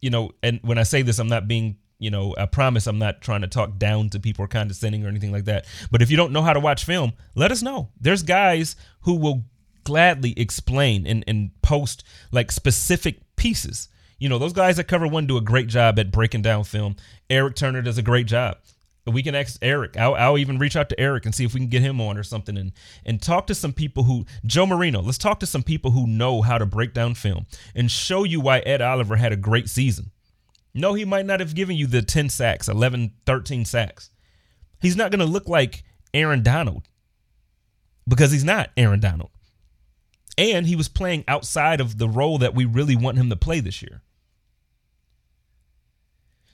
you 0.00 0.10
know, 0.10 0.32
and 0.42 0.58
when 0.62 0.78
I 0.78 0.82
say 0.82 1.02
this, 1.02 1.18
I'm 1.18 1.28
not 1.28 1.46
being 1.48 1.76
you 1.98 2.10
know, 2.10 2.34
I 2.36 2.46
promise 2.46 2.88
I'm 2.88 2.98
not 2.98 3.20
trying 3.20 3.42
to 3.42 3.46
talk 3.46 3.78
down 3.78 4.10
to 4.10 4.18
people 4.18 4.44
or 4.44 4.48
condescending 4.48 5.06
or 5.06 5.08
anything 5.08 5.30
like 5.30 5.44
that. 5.44 5.66
But 5.92 6.02
if 6.02 6.10
you 6.10 6.16
don't 6.16 6.32
know 6.32 6.42
how 6.42 6.52
to 6.52 6.58
watch 6.58 6.84
film, 6.84 7.12
let 7.36 7.52
us 7.52 7.62
know. 7.62 7.90
There's 8.00 8.24
guys 8.24 8.74
who 9.02 9.14
will 9.14 9.44
gladly 9.84 10.34
explain 10.36 11.06
and, 11.06 11.22
and 11.28 11.52
post 11.62 12.02
like 12.32 12.50
specific 12.50 13.20
pieces. 13.36 13.88
You 14.22 14.28
know, 14.28 14.38
those 14.38 14.52
guys 14.52 14.76
that 14.76 14.86
cover 14.86 15.08
one 15.08 15.26
do 15.26 15.36
a 15.36 15.40
great 15.40 15.66
job 15.66 15.98
at 15.98 16.12
breaking 16.12 16.42
down 16.42 16.62
film. 16.62 16.94
Eric 17.28 17.56
Turner 17.56 17.82
does 17.82 17.98
a 17.98 18.02
great 18.02 18.26
job. 18.26 18.56
We 19.04 19.20
can 19.20 19.34
ask 19.34 19.58
Eric. 19.60 19.96
I'll, 19.96 20.14
I'll 20.14 20.38
even 20.38 20.60
reach 20.60 20.76
out 20.76 20.88
to 20.90 21.00
Eric 21.00 21.26
and 21.26 21.34
see 21.34 21.44
if 21.44 21.54
we 21.54 21.58
can 21.58 21.68
get 21.68 21.82
him 21.82 22.00
on 22.00 22.16
or 22.16 22.22
something 22.22 22.56
and 22.56 22.70
and 23.04 23.20
talk 23.20 23.48
to 23.48 23.54
some 23.56 23.72
people 23.72 24.04
who 24.04 24.24
Joe 24.46 24.64
Marino. 24.64 25.02
Let's 25.02 25.18
talk 25.18 25.40
to 25.40 25.46
some 25.46 25.64
people 25.64 25.90
who 25.90 26.06
know 26.06 26.40
how 26.40 26.56
to 26.56 26.64
break 26.64 26.94
down 26.94 27.14
film 27.14 27.46
and 27.74 27.90
show 27.90 28.22
you 28.22 28.40
why 28.40 28.60
Ed 28.60 28.80
Oliver 28.80 29.16
had 29.16 29.32
a 29.32 29.36
great 29.36 29.68
season. 29.68 30.12
No, 30.72 30.94
he 30.94 31.04
might 31.04 31.26
not 31.26 31.40
have 31.40 31.56
given 31.56 31.74
you 31.74 31.88
the 31.88 32.00
10 32.00 32.28
sacks, 32.28 32.68
11, 32.68 33.14
13 33.26 33.64
sacks. 33.64 34.10
He's 34.80 34.96
not 34.96 35.10
going 35.10 35.18
to 35.18 35.26
look 35.26 35.48
like 35.48 35.82
Aaron 36.14 36.44
Donald 36.44 36.88
because 38.06 38.30
he's 38.30 38.44
not 38.44 38.70
Aaron 38.76 39.00
Donald. 39.00 39.30
And 40.38 40.64
he 40.64 40.76
was 40.76 40.88
playing 40.88 41.24
outside 41.26 41.80
of 41.80 41.98
the 41.98 42.08
role 42.08 42.38
that 42.38 42.54
we 42.54 42.66
really 42.66 42.94
want 42.94 43.18
him 43.18 43.28
to 43.28 43.36
play 43.36 43.58
this 43.58 43.82
year. 43.82 44.00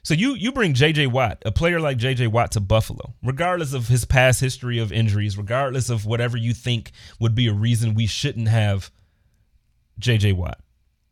So 0.03 0.15
you 0.15 0.35
you 0.35 0.53
bring 0.53 0.75
JJ 0.75 1.09
Watt, 1.09 1.43
a 1.45 1.53
player 1.53 1.81
like 1.81 1.99
JJ 1.99 2.29
Watt 2.29 2.53
to 2.53 2.61
Buffalo, 2.61 3.15
regardless 3.23 3.75
of 3.75 3.89
his 3.89 4.05
past 4.05 4.41
history 4.41 4.79
of 4.79 4.93
injuries, 4.93 5.37
regardless 5.37 5.91
of 5.91 6.07
whatever 6.07 6.37
you 6.37 6.55
think 6.55 6.93
would 7.21 7.35
be 7.35 7.49
a 7.49 7.53
reason 7.53 7.95
we 7.95 8.07
shouldn't 8.07 8.49
have 8.49 8.91
JJ 10.01 10.35
Watt. 10.35 10.61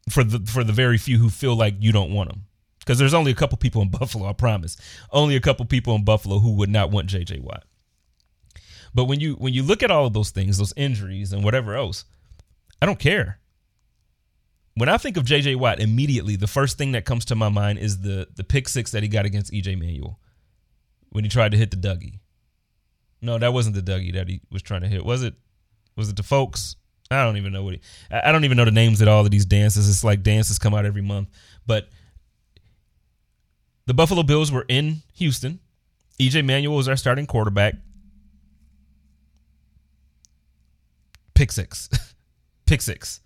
For 0.08 0.22
the 0.22 0.38
for 0.50 0.62
the 0.62 0.72
very 0.72 0.98
few 0.98 1.18
who 1.18 1.28
feel 1.28 1.56
like 1.56 1.74
you 1.80 1.92
don't 1.92 2.12
want 2.12 2.30
him. 2.30 2.42
Because 2.78 2.98
there's 2.98 3.14
only 3.14 3.32
a 3.32 3.34
couple 3.34 3.58
people 3.58 3.82
in 3.82 3.88
Buffalo, 3.90 4.28
I 4.28 4.32
promise. 4.32 4.76
Only 5.10 5.34
a 5.34 5.40
couple 5.40 5.66
people 5.66 5.94
in 5.96 6.04
Buffalo 6.04 6.38
who 6.38 6.52
would 6.52 6.70
not 6.70 6.90
want 6.92 7.08
JJ 7.08 7.40
Watt. 7.40 7.64
But 8.94 9.04
when 9.04 9.20
you 9.20 9.34
when 9.34 9.52
you 9.52 9.62
look 9.62 9.82
at 9.82 9.90
all 9.90 10.06
of 10.06 10.14
those 10.14 10.30
things, 10.30 10.56
those 10.56 10.72
injuries 10.76 11.32
and 11.32 11.44
whatever 11.44 11.74
else, 11.74 12.04
I 12.80 12.86
don't 12.86 12.98
care. 12.98 13.40
When 14.76 14.90
I 14.90 14.98
think 14.98 15.16
of 15.16 15.24
JJ 15.24 15.56
Watt, 15.56 15.80
immediately 15.80 16.36
the 16.36 16.46
first 16.46 16.76
thing 16.76 16.92
that 16.92 17.06
comes 17.06 17.24
to 17.26 17.34
my 17.34 17.48
mind 17.48 17.78
is 17.78 18.00
the 18.00 18.28
the 18.36 18.44
pick 18.44 18.68
six 18.68 18.90
that 18.92 19.02
he 19.02 19.08
got 19.08 19.24
against 19.24 19.52
EJ 19.52 19.78
Manuel 19.78 20.20
when 21.10 21.24
he 21.24 21.30
tried 21.30 21.52
to 21.52 21.58
hit 21.58 21.70
the 21.70 21.76
Dougie. 21.78 22.20
No, 23.22 23.38
that 23.38 23.54
wasn't 23.54 23.74
the 23.74 23.82
Dougie 23.82 24.12
that 24.12 24.28
he 24.28 24.42
was 24.50 24.60
trying 24.60 24.82
to 24.82 24.88
hit. 24.88 25.04
Was 25.04 25.22
it? 25.22 25.34
Was 25.96 26.10
it 26.10 26.16
the 26.16 26.22
folks? 26.22 26.76
I 27.10 27.24
don't 27.24 27.38
even 27.38 27.54
know 27.54 27.62
what 27.62 27.74
he. 27.74 27.80
I 28.10 28.32
don't 28.32 28.44
even 28.44 28.58
know 28.58 28.66
the 28.66 28.70
names 28.70 29.00
of 29.00 29.08
all 29.08 29.24
of 29.24 29.30
these 29.30 29.46
dances. 29.46 29.88
It's 29.88 30.04
like 30.04 30.22
dances 30.22 30.58
come 30.58 30.74
out 30.74 30.84
every 30.84 31.02
month. 31.02 31.28
But 31.66 31.88
the 33.86 33.94
Buffalo 33.94 34.22
Bills 34.22 34.52
were 34.52 34.66
in 34.68 35.02
Houston. 35.14 35.60
EJ 36.20 36.44
Manuel 36.44 36.76
was 36.76 36.86
our 36.86 36.96
starting 36.96 37.26
quarterback. 37.26 37.76
Pick 41.34 41.50
six. 41.50 41.88
Pick 42.66 42.82
six. 42.82 43.20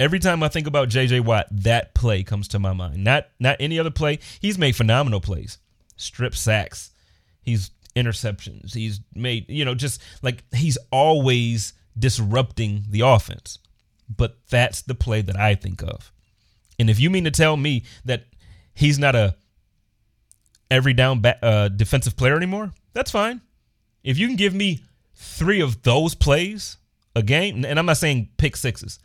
Every 0.00 0.18
time 0.18 0.42
I 0.42 0.48
think 0.48 0.66
about 0.66 0.88
JJ 0.88 1.20
Watt, 1.26 1.46
that 1.50 1.94
play 1.94 2.22
comes 2.22 2.48
to 2.48 2.58
my 2.58 2.72
mind. 2.72 3.04
Not 3.04 3.28
not 3.38 3.58
any 3.60 3.78
other 3.78 3.90
play. 3.90 4.18
He's 4.40 4.56
made 4.56 4.74
phenomenal 4.74 5.20
plays. 5.20 5.58
Strip 5.96 6.34
sacks. 6.34 6.90
He's 7.42 7.70
interceptions. 7.94 8.72
He's 8.72 9.00
made, 9.14 9.48
you 9.50 9.62
know, 9.64 9.74
just 9.74 10.00
like 10.22 10.42
he's 10.54 10.78
always 10.90 11.74
disrupting 11.98 12.84
the 12.88 13.02
offense. 13.02 13.58
But 14.08 14.38
that's 14.48 14.80
the 14.80 14.94
play 14.94 15.20
that 15.20 15.36
I 15.36 15.54
think 15.54 15.82
of. 15.82 16.10
And 16.78 16.88
if 16.88 16.98
you 16.98 17.10
mean 17.10 17.24
to 17.24 17.30
tell 17.30 17.58
me 17.58 17.84
that 18.06 18.24
he's 18.74 18.98
not 18.98 19.14
a 19.14 19.36
every 20.70 20.94
down 20.94 21.22
uh, 21.42 21.68
defensive 21.68 22.16
player 22.16 22.36
anymore, 22.36 22.72
that's 22.94 23.10
fine. 23.10 23.42
If 24.02 24.16
you 24.16 24.28
can 24.28 24.36
give 24.36 24.54
me 24.54 24.80
three 25.14 25.60
of 25.60 25.82
those 25.82 26.14
plays 26.14 26.78
a 27.14 27.22
game, 27.22 27.66
and 27.66 27.78
I'm 27.78 27.84
not 27.84 27.98
saying 27.98 28.30
pick 28.38 28.56
sixes, 28.56 28.98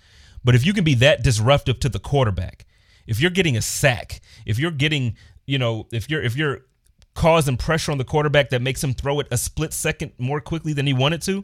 but 0.45 0.53
if 0.55 0.65
you 0.65 0.73
can 0.73 0.83
be 0.83 0.93
that 0.95 1.23
disruptive 1.23 1.79
to 1.81 1.89
the 1.89 1.99
quarterback, 1.99 2.65
if 3.07 3.19
you're 3.19 3.31
getting 3.31 3.57
a 3.57 3.61
sack, 3.61 4.21
if 4.45 4.59
you're 4.59 4.71
getting, 4.71 5.17
you 5.47 5.57
know, 5.57 5.87
if 5.91 6.09
you're 6.09 6.21
if 6.21 6.37
you're 6.37 6.61
causing 7.15 7.57
pressure 7.57 7.91
on 7.91 7.97
the 7.97 8.03
quarterback 8.03 8.49
that 8.49 8.61
makes 8.61 8.83
him 8.83 8.93
throw 8.93 9.19
it 9.19 9.27
a 9.31 9.37
split 9.37 9.73
second 9.73 10.11
more 10.19 10.39
quickly 10.39 10.71
than 10.71 10.85
he 10.85 10.93
wanted 10.93 11.21
to, 11.23 11.43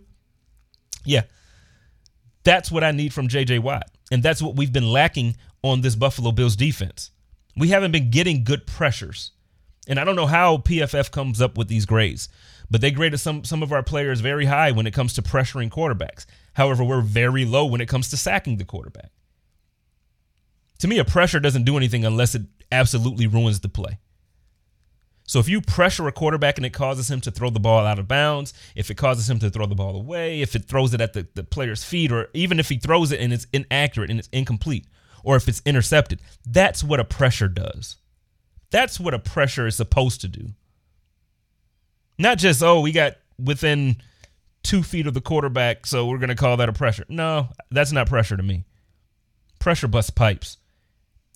yeah, 1.03 1.23
that's 2.43 2.71
what 2.71 2.83
I 2.83 2.91
need 2.91 3.11
from 3.11 3.27
JJ 3.27 3.59
Watt. 3.59 3.89
And 4.11 4.21
that's 4.21 4.41
what 4.41 4.55
we've 4.55 4.71
been 4.71 4.91
lacking 4.91 5.35
on 5.63 5.81
this 5.81 5.95
Buffalo 5.95 6.31
Bills 6.31 6.55
defense. 6.55 7.09
We 7.57 7.69
haven't 7.69 7.91
been 7.91 8.11
getting 8.11 8.43
good 8.43 8.67
pressures. 8.67 9.31
And 9.87 9.99
I 9.99 10.03
don't 10.03 10.15
know 10.15 10.27
how 10.27 10.57
PFF 10.57 11.09
comes 11.09 11.41
up 11.41 11.57
with 11.57 11.67
these 11.69 11.87
grades, 11.87 12.29
but 12.69 12.81
they 12.81 12.91
graded 12.91 13.19
some 13.19 13.43
some 13.43 13.63
of 13.63 13.71
our 13.71 13.81
players 13.81 14.21
very 14.21 14.45
high 14.45 14.71
when 14.71 14.85
it 14.85 14.93
comes 14.93 15.13
to 15.13 15.23
pressuring 15.23 15.71
quarterbacks. 15.71 16.27
However, 16.53 16.83
we're 16.83 17.01
very 17.01 17.45
low 17.45 17.65
when 17.65 17.81
it 17.81 17.87
comes 17.87 18.09
to 18.09 18.17
sacking 18.17 18.57
the 18.57 18.65
quarterback. 18.65 19.11
To 20.79 20.87
me, 20.87 20.97
a 20.97 21.05
pressure 21.05 21.39
doesn't 21.39 21.63
do 21.63 21.77
anything 21.77 22.03
unless 22.05 22.35
it 22.35 22.43
absolutely 22.71 23.27
ruins 23.27 23.59
the 23.59 23.69
play. 23.69 23.99
So 25.27 25.39
if 25.39 25.47
you 25.47 25.61
pressure 25.61 26.07
a 26.07 26.11
quarterback 26.11 26.57
and 26.57 26.65
it 26.65 26.73
causes 26.73 27.09
him 27.09 27.21
to 27.21 27.31
throw 27.31 27.49
the 27.49 27.59
ball 27.59 27.85
out 27.85 27.99
of 27.99 28.07
bounds, 28.07 28.53
if 28.75 28.91
it 28.91 28.95
causes 28.95 29.29
him 29.29 29.39
to 29.39 29.49
throw 29.49 29.65
the 29.65 29.75
ball 29.75 29.95
away, 29.95 30.41
if 30.41 30.55
it 30.55 30.65
throws 30.65 30.93
it 30.93 30.99
at 30.99 31.13
the, 31.13 31.27
the 31.35 31.43
player's 31.43 31.83
feet, 31.83 32.11
or 32.11 32.27
even 32.33 32.59
if 32.59 32.67
he 32.67 32.77
throws 32.77 33.11
it 33.11 33.21
and 33.21 33.31
it's 33.31 33.47
inaccurate 33.53 34.09
and 34.09 34.19
it's 34.19 34.27
incomplete, 34.33 34.87
or 35.23 35.37
if 35.37 35.47
it's 35.47 35.61
intercepted, 35.65 36.19
that's 36.45 36.83
what 36.83 36.99
a 36.99 37.05
pressure 37.05 37.47
does. 37.47 37.97
That's 38.71 38.99
what 38.99 39.13
a 39.13 39.19
pressure 39.19 39.67
is 39.67 39.75
supposed 39.75 40.19
to 40.21 40.27
do. 40.27 40.49
Not 42.17 42.37
just, 42.37 42.61
oh, 42.61 42.81
we 42.81 42.91
got 42.91 43.13
within 43.39 43.97
two 44.63 44.83
feet 44.83 45.07
of 45.07 45.13
the 45.13 45.21
quarterback, 45.21 45.85
so 45.85 46.05
we're 46.05 46.17
going 46.17 46.29
to 46.29 46.35
call 46.35 46.57
that 46.57 46.69
a 46.69 46.73
pressure. 46.73 47.05
No, 47.09 47.49
that's 47.69 47.91
not 47.91 48.07
pressure 48.07 48.37
to 48.37 48.43
me. 48.43 48.63
Pressure 49.59 49.87
busts 49.87 50.11
pipes. 50.11 50.57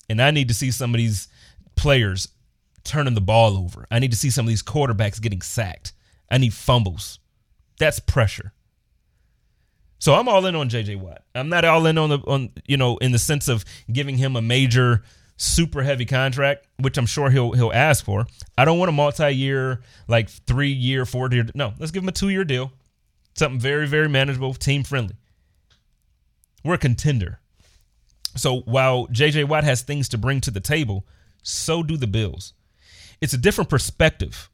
And 0.09 0.21
I 0.21 0.31
need 0.31 0.47
to 0.49 0.53
see 0.53 0.71
some 0.71 0.93
of 0.93 0.97
these 0.97 1.27
players 1.75 2.27
turning 2.83 3.15
the 3.15 3.21
ball 3.21 3.57
over. 3.57 3.85
I 3.89 3.99
need 3.99 4.11
to 4.11 4.17
see 4.17 4.29
some 4.29 4.45
of 4.45 4.49
these 4.49 4.63
quarterbacks 4.63 5.21
getting 5.21 5.41
sacked. 5.41 5.93
I 6.29 6.37
need 6.37 6.53
fumbles. 6.53 7.19
That's 7.79 7.99
pressure. 7.99 8.53
So 9.99 10.13
I'm 10.13 10.27
all 10.27 10.45
in 10.45 10.55
on 10.55 10.69
JJ 10.69 10.99
Watt. 10.99 11.23
I'm 11.33 11.49
not 11.49 11.65
all 11.65 11.85
in 11.87 11.97
on 11.97 12.09
the 12.09 12.19
on 12.19 12.51
you 12.67 12.77
know 12.77 12.97
in 12.97 13.11
the 13.11 13.19
sense 13.19 13.47
of 13.47 13.65
giving 13.91 14.17
him 14.17 14.35
a 14.35 14.41
major 14.41 15.03
super 15.37 15.83
heavy 15.83 16.05
contract, 16.05 16.67
which 16.79 16.97
I'm 16.97 17.05
sure 17.05 17.29
he'll 17.29 17.53
he'll 17.53 17.73
ask 17.73 18.05
for. 18.05 18.27
I 18.57 18.65
don't 18.65 18.77
want 18.77 18.89
a 18.89 18.93
multi-year 18.93 19.81
like 20.07 20.29
3-year, 20.29 21.05
4-year. 21.05 21.47
No, 21.55 21.73
let's 21.79 21.91
give 21.91 22.03
him 22.03 22.09
a 22.09 22.13
2-year 22.13 22.43
deal. 22.45 22.71
Something 23.35 23.59
very 23.59 23.87
very 23.87 24.09
manageable, 24.09 24.53
team 24.53 24.83
friendly. 24.83 25.15
We're 26.63 26.75
a 26.75 26.79
contender. 26.79 27.39
So 28.35 28.61
while 28.61 29.07
JJ 29.07 29.45
Watt 29.45 29.63
has 29.63 29.81
things 29.81 30.09
to 30.09 30.17
bring 30.17 30.41
to 30.41 30.51
the 30.51 30.59
table, 30.59 31.05
so 31.41 31.83
do 31.83 31.95
the 31.95 32.07
Bills 32.07 32.53
it's 33.21 33.33
a 33.33 33.37
different 33.37 33.69
perspective 33.69 34.49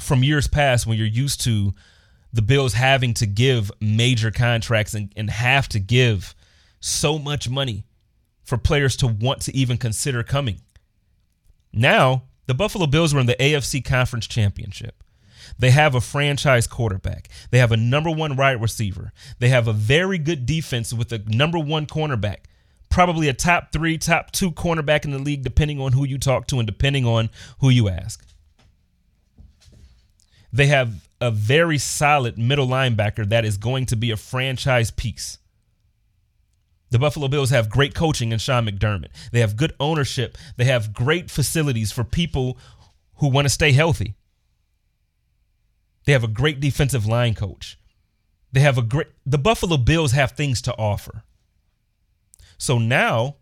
from 0.00 0.24
years 0.24 0.48
past 0.48 0.86
when 0.86 0.98
you're 0.98 1.06
used 1.06 1.40
to 1.42 1.74
the 2.32 2.42
Bills 2.42 2.74
having 2.74 3.14
to 3.14 3.26
give 3.26 3.70
major 3.80 4.30
contracts 4.30 4.94
and, 4.94 5.12
and 5.16 5.30
have 5.30 5.68
to 5.68 5.78
give 5.78 6.34
so 6.80 7.18
much 7.18 7.48
money 7.48 7.84
for 8.42 8.58
players 8.58 8.96
to 8.96 9.06
want 9.06 9.42
to 9.42 9.56
even 9.56 9.76
consider 9.76 10.22
coming. 10.22 10.60
Now, 11.72 12.24
the 12.46 12.54
Buffalo 12.54 12.86
Bills 12.86 13.14
were 13.14 13.20
in 13.20 13.26
the 13.26 13.36
AFC 13.36 13.84
Conference 13.84 14.26
Championship. 14.26 15.03
They 15.58 15.70
have 15.70 15.94
a 15.94 16.00
franchise 16.00 16.66
quarterback. 16.66 17.28
They 17.50 17.58
have 17.58 17.72
a 17.72 17.76
number 17.76 18.10
one 18.10 18.36
wide 18.36 18.60
receiver. 18.60 19.12
They 19.38 19.48
have 19.48 19.68
a 19.68 19.72
very 19.72 20.18
good 20.18 20.46
defense 20.46 20.92
with 20.92 21.12
a 21.12 21.18
number 21.26 21.58
one 21.58 21.86
cornerback 21.86 22.44
probably 22.94 23.28
a 23.28 23.32
top 23.32 23.72
three, 23.72 23.98
top 23.98 24.30
two 24.30 24.52
cornerback 24.52 25.04
in 25.04 25.10
the 25.10 25.18
league, 25.18 25.42
depending 25.42 25.80
on 25.80 25.92
who 25.92 26.04
you 26.04 26.16
talk 26.16 26.46
to 26.46 26.60
and 26.60 26.66
depending 26.66 27.04
on 27.04 27.28
who 27.58 27.68
you 27.68 27.88
ask. 27.88 28.24
They 30.52 30.66
have 30.66 31.08
a 31.20 31.32
very 31.32 31.76
solid 31.76 32.38
middle 32.38 32.68
linebacker 32.68 33.28
that 33.30 33.44
is 33.44 33.56
going 33.56 33.86
to 33.86 33.96
be 33.96 34.12
a 34.12 34.16
franchise 34.16 34.92
piece. 34.92 35.38
The 36.90 37.00
Buffalo 37.00 37.26
Bills 37.26 37.50
have 37.50 37.68
great 37.68 37.96
coaching 37.96 38.30
in 38.30 38.38
Sean 38.38 38.64
McDermott. 38.64 39.08
They 39.32 39.40
have 39.40 39.56
good 39.56 39.72
ownership. 39.80 40.38
They 40.56 40.64
have 40.66 40.94
great 40.94 41.28
facilities 41.32 41.90
for 41.90 42.04
people 42.04 42.56
who 43.16 43.28
want 43.28 43.46
to 43.46 43.48
stay 43.48 43.72
healthy. 43.72 44.14
They 46.04 46.12
have 46.12 46.24
a 46.24 46.28
great 46.28 46.60
defensive 46.60 47.06
line 47.06 47.34
coach. 47.34 47.78
They 48.52 48.60
have 48.60 48.78
a 48.78 48.82
great 48.82 49.08
the 49.26 49.38
Buffalo 49.38 49.76
Bills 49.76 50.12
have 50.12 50.32
things 50.32 50.62
to 50.62 50.76
offer. 50.76 51.24
So 52.58 52.78
now 52.78 53.36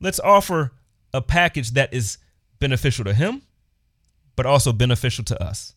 let's 0.00 0.20
offer 0.20 0.72
a 1.12 1.20
package 1.20 1.72
that 1.72 1.92
is 1.92 2.18
beneficial 2.58 3.04
to 3.04 3.12
him, 3.12 3.42
but 4.34 4.46
also 4.46 4.72
beneficial 4.72 5.24
to 5.24 5.42
us. 5.42 5.74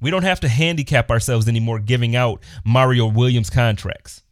We 0.00 0.10
don't 0.10 0.24
have 0.24 0.40
to 0.40 0.48
handicap 0.48 1.10
ourselves 1.10 1.48
anymore 1.48 1.78
giving 1.78 2.16
out 2.16 2.42
Mario 2.64 3.06
Williams 3.06 3.48
contracts, 3.48 4.22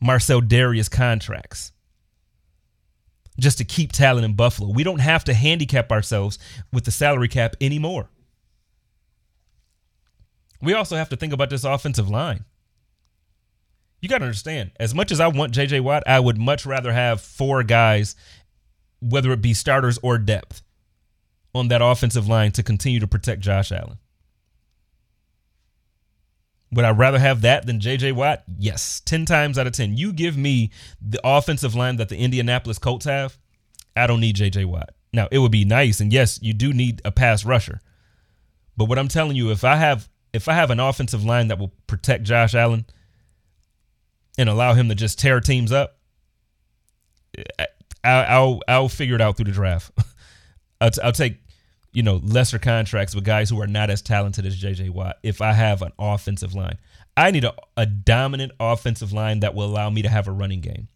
Marcell 0.00 0.40
Dareus 0.40 0.90
contracts, 0.90 1.72
just 3.40 3.58
to 3.58 3.64
keep 3.64 3.92
talent 3.92 4.24
in 4.24 4.34
Buffalo. 4.34 4.70
We 4.72 4.84
don't 4.84 5.00
have 5.00 5.24
to 5.24 5.34
handicap 5.34 5.90
ourselves 5.90 6.38
with 6.72 6.84
the 6.84 6.90
salary 6.90 7.28
cap 7.28 7.56
anymore. 7.60 8.08
We 10.62 10.74
also 10.74 10.96
have 10.96 11.08
to 11.08 11.16
think 11.16 11.32
about 11.32 11.50
this 11.50 11.64
offensive 11.64 12.08
line 12.08 12.44
you 14.00 14.08
got 14.08 14.18
to 14.18 14.24
understand, 14.24 14.70
as 14.80 14.94
much 14.94 15.12
as 15.12 15.20
I 15.20 15.28
want 15.28 15.52
JJ 15.52 15.82
Watt, 15.82 16.02
I 16.06 16.20
would 16.20 16.38
much 16.38 16.64
rather 16.64 16.92
have 16.92 17.20
four 17.20 17.62
guys, 17.62 18.16
whether 19.00 19.30
it 19.32 19.42
be 19.42 19.54
starters 19.54 19.98
or 20.02 20.18
depth, 20.18 20.62
on 21.54 21.68
that 21.68 21.82
offensive 21.82 22.26
line 22.26 22.52
to 22.52 22.62
continue 22.62 23.00
to 23.00 23.06
protect 23.06 23.42
Josh 23.42 23.72
Allen. 23.72 23.98
Would 26.72 26.84
I 26.84 26.90
rather 26.90 27.18
have 27.18 27.40
that 27.40 27.66
than 27.66 27.80
JJ 27.80 28.12
Watt? 28.12 28.44
Yes, 28.58 29.00
10 29.04 29.24
times 29.24 29.58
out 29.58 29.66
of 29.66 29.72
10. 29.72 29.96
You 29.96 30.12
give 30.12 30.36
me 30.36 30.70
the 31.00 31.20
offensive 31.24 31.74
line 31.74 31.96
that 31.96 32.08
the 32.08 32.16
Indianapolis 32.16 32.78
Colts 32.78 33.06
have, 33.06 33.36
I 33.96 34.06
don't 34.06 34.20
need 34.20 34.36
JJ 34.36 34.66
Watt. 34.66 34.90
Now, 35.12 35.28
it 35.32 35.38
would 35.38 35.50
be 35.50 35.64
nice, 35.64 36.00
and 36.00 36.12
yes, 36.12 36.38
you 36.40 36.52
do 36.52 36.72
need 36.72 37.02
a 37.04 37.10
pass 37.10 37.44
rusher. 37.44 37.80
But 38.76 38.88
what 38.88 38.98
I'm 38.98 39.08
telling 39.08 39.36
you, 39.36 39.50
if 39.50 39.64
I 39.64 39.76
have 39.76 40.08
if 40.32 40.48
I 40.48 40.54
have 40.54 40.70
an 40.70 40.78
offensive 40.78 41.24
line 41.24 41.48
that 41.48 41.58
will 41.58 41.72
protect 41.88 42.22
Josh 42.22 42.54
Allen 42.54 42.86
and 44.38 44.48
allow 44.48 44.74
him 44.74 44.88
to 44.88 44.94
just 44.94 45.18
tear 45.18 45.40
teams 45.40 45.72
up, 45.72 45.98
I, 47.56 47.66
I'll 48.04 48.60
I'll 48.68 48.88
figure 48.88 49.16
it 49.16 49.20
out 49.20 49.36
through 49.36 49.46
the 49.46 49.52
draft. 49.52 49.90
I'll, 50.80 50.90
t- 50.90 51.00
I'll 51.02 51.12
take 51.12 51.38
you 51.92 52.02
know 52.02 52.20
lesser 52.22 52.58
contracts 52.58 53.14
with 53.14 53.24
guys 53.24 53.50
who 53.50 53.60
are 53.60 53.66
not 53.66 53.90
as 53.90 54.02
talented 54.02 54.46
as 54.46 54.60
JJ 54.60 54.90
Watt 54.90 55.18
if 55.22 55.40
I 55.40 55.52
have 55.52 55.82
an 55.82 55.92
offensive 55.98 56.54
line. 56.54 56.78
I 57.16 57.30
need 57.30 57.44
a, 57.44 57.54
a 57.76 57.86
dominant 57.86 58.52
offensive 58.60 59.12
line 59.12 59.40
that 59.40 59.54
will 59.54 59.66
allow 59.66 59.90
me 59.90 60.02
to 60.02 60.08
have 60.08 60.28
a 60.28 60.32
running 60.32 60.60
game. 60.60 60.88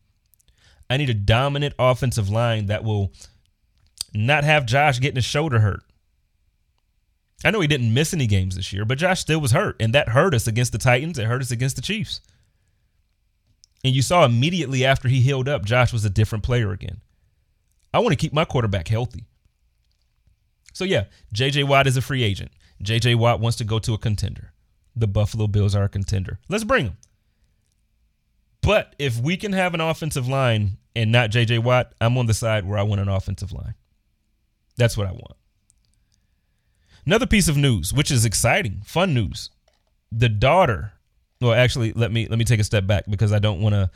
I 0.88 0.96
need 0.96 1.10
a 1.10 1.14
dominant 1.14 1.74
offensive 1.78 2.30
line 2.30 2.66
that 2.66 2.84
will 2.84 3.12
not 4.14 4.44
have 4.44 4.66
Josh 4.66 5.00
getting 5.00 5.16
his 5.16 5.24
shoulder 5.24 5.58
hurt. 5.58 5.82
I 7.44 7.50
know 7.50 7.60
he 7.60 7.66
didn't 7.66 7.92
miss 7.92 8.14
any 8.14 8.26
games 8.26 8.56
this 8.56 8.72
year, 8.72 8.84
but 8.84 8.96
Josh 8.96 9.20
still 9.20 9.40
was 9.40 9.52
hurt, 9.52 9.76
and 9.80 9.92
that 9.94 10.10
hurt 10.10 10.34
us 10.34 10.46
against 10.46 10.72
the 10.72 10.78
Titans. 10.78 11.18
It 11.18 11.26
hurt 11.26 11.42
us 11.42 11.50
against 11.50 11.76
the 11.76 11.82
Chiefs. 11.82 12.20
And 13.82 13.94
you 13.94 14.00
saw 14.00 14.24
immediately 14.24 14.84
after 14.84 15.08
he 15.08 15.20
healed 15.20 15.48
up, 15.48 15.64
Josh 15.64 15.92
was 15.92 16.06
a 16.06 16.10
different 16.10 16.42
player 16.42 16.72
again. 16.72 17.02
I 17.92 17.98
want 17.98 18.12
to 18.12 18.16
keep 18.16 18.32
my 18.32 18.46
quarterback 18.46 18.88
healthy. 18.88 19.26
So, 20.74 20.84
yeah, 20.84 21.04
JJ 21.34 21.64
Watt 21.64 21.86
is 21.86 21.96
a 21.96 22.02
free 22.02 22.22
agent. 22.22 22.50
JJ 22.82 23.14
Watt 23.14 23.40
wants 23.40 23.56
to 23.58 23.64
go 23.64 23.78
to 23.78 23.94
a 23.94 23.98
contender. 23.98 24.52
The 24.94 25.06
Buffalo 25.06 25.46
Bills 25.46 25.74
are 25.74 25.84
a 25.84 25.88
contender. 25.88 26.38
Let's 26.48 26.64
bring 26.64 26.86
him. 26.86 26.96
But 28.60 28.94
if 28.98 29.18
we 29.18 29.36
can 29.36 29.52
have 29.52 29.74
an 29.74 29.80
offensive 29.80 30.28
line 30.28 30.78
and 30.96 31.12
not 31.12 31.30
JJ 31.30 31.60
Watt, 31.60 31.94
I'm 32.00 32.18
on 32.18 32.26
the 32.26 32.34
side 32.34 32.66
where 32.66 32.78
I 32.78 32.82
want 32.82 33.00
an 33.00 33.08
offensive 33.08 33.52
line. 33.52 33.74
That's 34.76 34.96
what 34.96 35.06
I 35.06 35.12
want. 35.12 35.36
Another 37.06 37.26
piece 37.26 37.48
of 37.48 37.56
news, 37.56 37.92
which 37.92 38.10
is 38.10 38.24
exciting, 38.24 38.80
fun 38.84 39.14
news. 39.14 39.50
The 40.10 40.28
daughter, 40.28 40.92
well, 41.40 41.52
actually, 41.52 41.92
let 41.92 42.10
me 42.10 42.26
let 42.28 42.38
me 42.38 42.44
take 42.44 42.60
a 42.60 42.64
step 42.64 42.86
back 42.86 43.04
because 43.08 43.32
I 43.32 43.38
don't 43.38 43.60
want 43.60 43.74
to 43.74 43.90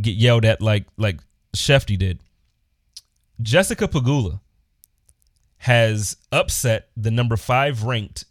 get 0.00 0.16
yelled 0.16 0.44
at 0.44 0.60
like 0.60 0.84
like 0.98 1.18
Schefty 1.56 1.98
did. 1.98 2.20
Jessica 3.40 3.88
Pegula 3.88 4.40
has 5.62 6.16
upset 6.32 6.88
the 6.96 7.10
number 7.12 7.36
five 7.36 7.84
ranked 7.84 8.24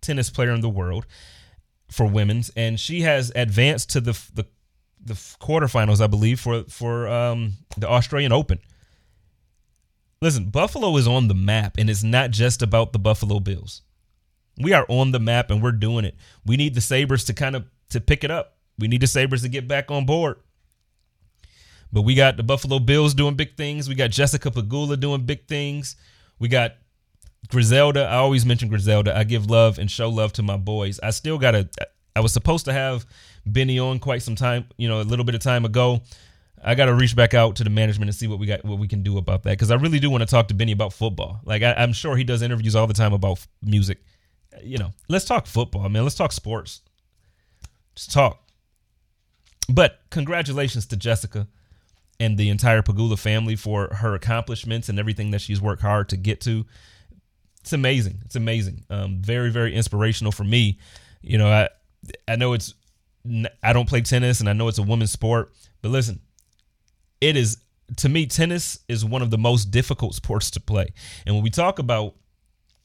tennis 0.00 0.30
player 0.30 0.50
in 0.50 0.62
the 0.62 0.68
world 0.68 1.06
for 1.88 2.06
women's, 2.06 2.50
and 2.56 2.80
she 2.80 3.02
has 3.02 3.30
advanced 3.36 3.90
to 3.90 4.00
the 4.00 4.12
the, 4.34 4.44
the 5.00 5.14
quarterfinals, 5.14 6.00
I 6.00 6.08
believe, 6.08 6.40
for 6.40 6.64
for 6.64 7.06
um, 7.06 7.52
the 7.76 7.88
Australian 7.88 8.32
Open. 8.32 8.58
Listen, 10.20 10.50
Buffalo 10.50 10.96
is 10.96 11.06
on 11.06 11.28
the 11.28 11.34
map, 11.34 11.76
and 11.78 11.88
it's 11.88 12.02
not 12.02 12.32
just 12.32 12.62
about 12.62 12.92
the 12.92 12.98
Buffalo 12.98 13.38
Bills. 13.38 13.82
We 14.58 14.72
are 14.72 14.86
on 14.88 15.12
the 15.12 15.20
map, 15.20 15.52
and 15.52 15.62
we're 15.62 15.70
doing 15.70 16.04
it. 16.04 16.16
We 16.44 16.56
need 16.56 16.74
the 16.74 16.80
Sabres 16.80 17.22
to 17.26 17.32
kind 17.32 17.54
of 17.54 17.64
to 17.90 18.00
pick 18.00 18.24
it 18.24 18.32
up. 18.32 18.56
We 18.76 18.88
need 18.88 19.02
the 19.02 19.06
Sabres 19.06 19.42
to 19.42 19.48
get 19.48 19.68
back 19.68 19.92
on 19.92 20.04
board. 20.04 20.40
But 21.92 22.02
we 22.02 22.16
got 22.16 22.36
the 22.36 22.42
Buffalo 22.42 22.80
Bills 22.80 23.14
doing 23.14 23.36
big 23.36 23.56
things. 23.56 23.88
We 23.88 23.94
got 23.94 24.10
Jessica 24.10 24.50
Pegula 24.50 24.98
doing 24.98 25.26
big 25.26 25.46
things. 25.46 25.94
We 26.42 26.48
got 26.48 26.74
Griselda. 27.50 28.02
I 28.02 28.16
always 28.16 28.44
mention 28.44 28.68
Griselda. 28.68 29.16
I 29.16 29.22
give 29.22 29.48
love 29.48 29.78
and 29.78 29.88
show 29.88 30.08
love 30.08 30.32
to 30.32 30.42
my 30.42 30.56
boys. 30.56 30.98
I 31.00 31.10
still 31.10 31.38
got 31.38 31.52
to. 31.52 31.68
I 32.16 32.20
was 32.20 32.32
supposed 32.32 32.64
to 32.64 32.72
have 32.72 33.06
Benny 33.46 33.78
on 33.78 34.00
quite 34.00 34.22
some 34.22 34.34
time, 34.34 34.66
you 34.76 34.88
know, 34.88 35.00
a 35.00 35.04
little 35.04 35.24
bit 35.24 35.36
of 35.36 35.40
time 35.40 35.64
ago. 35.64 36.02
I 36.60 36.74
got 36.74 36.86
to 36.86 36.94
reach 36.94 37.14
back 37.14 37.32
out 37.32 37.54
to 37.56 37.64
the 37.64 37.70
management 37.70 38.08
and 38.08 38.16
see 38.16 38.26
what 38.26 38.40
we 38.40 38.46
got, 38.46 38.64
what 38.64 38.80
we 38.80 38.88
can 38.88 39.04
do 39.04 39.18
about 39.18 39.44
that. 39.44 39.50
Because 39.50 39.70
I 39.70 39.76
really 39.76 40.00
do 40.00 40.10
want 40.10 40.22
to 40.22 40.26
talk 40.26 40.48
to 40.48 40.54
Benny 40.54 40.72
about 40.72 40.92
football. 40.92 41.38
Like 41.44 41.62
I, 41.62 41.80
am 41.80 41.92
sure 41.92 42.16
he 42.16 42.24
does 42.24 42.42
interviews 42.42 42.74
all 42.74 42.88
the 42.88 42.94
time 42.94 43.12
about 43.12 43.46
music. 43.62 43.98
You 44.64 44.78
know, 44.78 44.90
let's 45.08 45.24
talk 45.24 45.46
football, 45.46 45.88
man. 45.88 46.02
Let's 46.02 46.16
talk 46.16 46.32
sports. 46.32 46.80
Just 47.94 48.10
talk. 48.10 48.42
But 49.68 50.00
congratulations 50.10 50.86
to 50.86 50.96
Jessica 50.96 51.46
and 52.20 52.38
the 52.38 52.48
entire 52.50 52.82
Pegula 52.82 53.18
family 53.18 53.56
for 53.56 53.94
her 53.94 54.14
accomplishments 54.14 54.88
and 54.88 54.98
everything 54.98 55.30
that 55.32 55.40
she's 55.40 55.60
worked 55.60 55.82
hard 55.82 56.08
to 56.10 56.16
get 56.16 56.40
to. 56.42 56.64
It's 57.60 57.72
amazing. 57.72 58.20
It's 58.24 58.36
amazing. 58.36 58.84
Um, 58.90 59.22
very, 59.22 59.50
very 59.50 59.74
inspirational 59.74 60.32
for 60.32 60.44
me. 60.44 60.78
You 61.22 61.38
know, 61.38 61.48
I 61.48 61.68
I 62.26 62.36
know 62.36 62.52
it's 62.52 62.74
I 63.62 63.72
don't 63.72 63.88
play 63.88 64.00
tennis 64.00 64.40
and 64.40 64.48
I 64.48 64.52
know 64.52 64.68
it's 64.68 64.78
a 64.78 64.82
women's 64.82 65.12
sport, 65.12 65.52
but 65.80 65.90
listen, 65.90 66.20
it 67.20 67.36
is 67.36 67.58
to 67.96 68.08
me 68.08 68.26
tennis 68.26 68.78
is 68.88 69.04
one 69.04 69.22
of 69.22 69.30
the 69.30 69.38
most 69.38 69.66
difficult 69.70 70.14
sports 70.14 70.50
to 70.52 70.60
play. 70.60 70.92
And 71.26 71.34
when 71.34 71.44
we 71.44 71.50
talk 71.50 71.78
about 71.78 72.14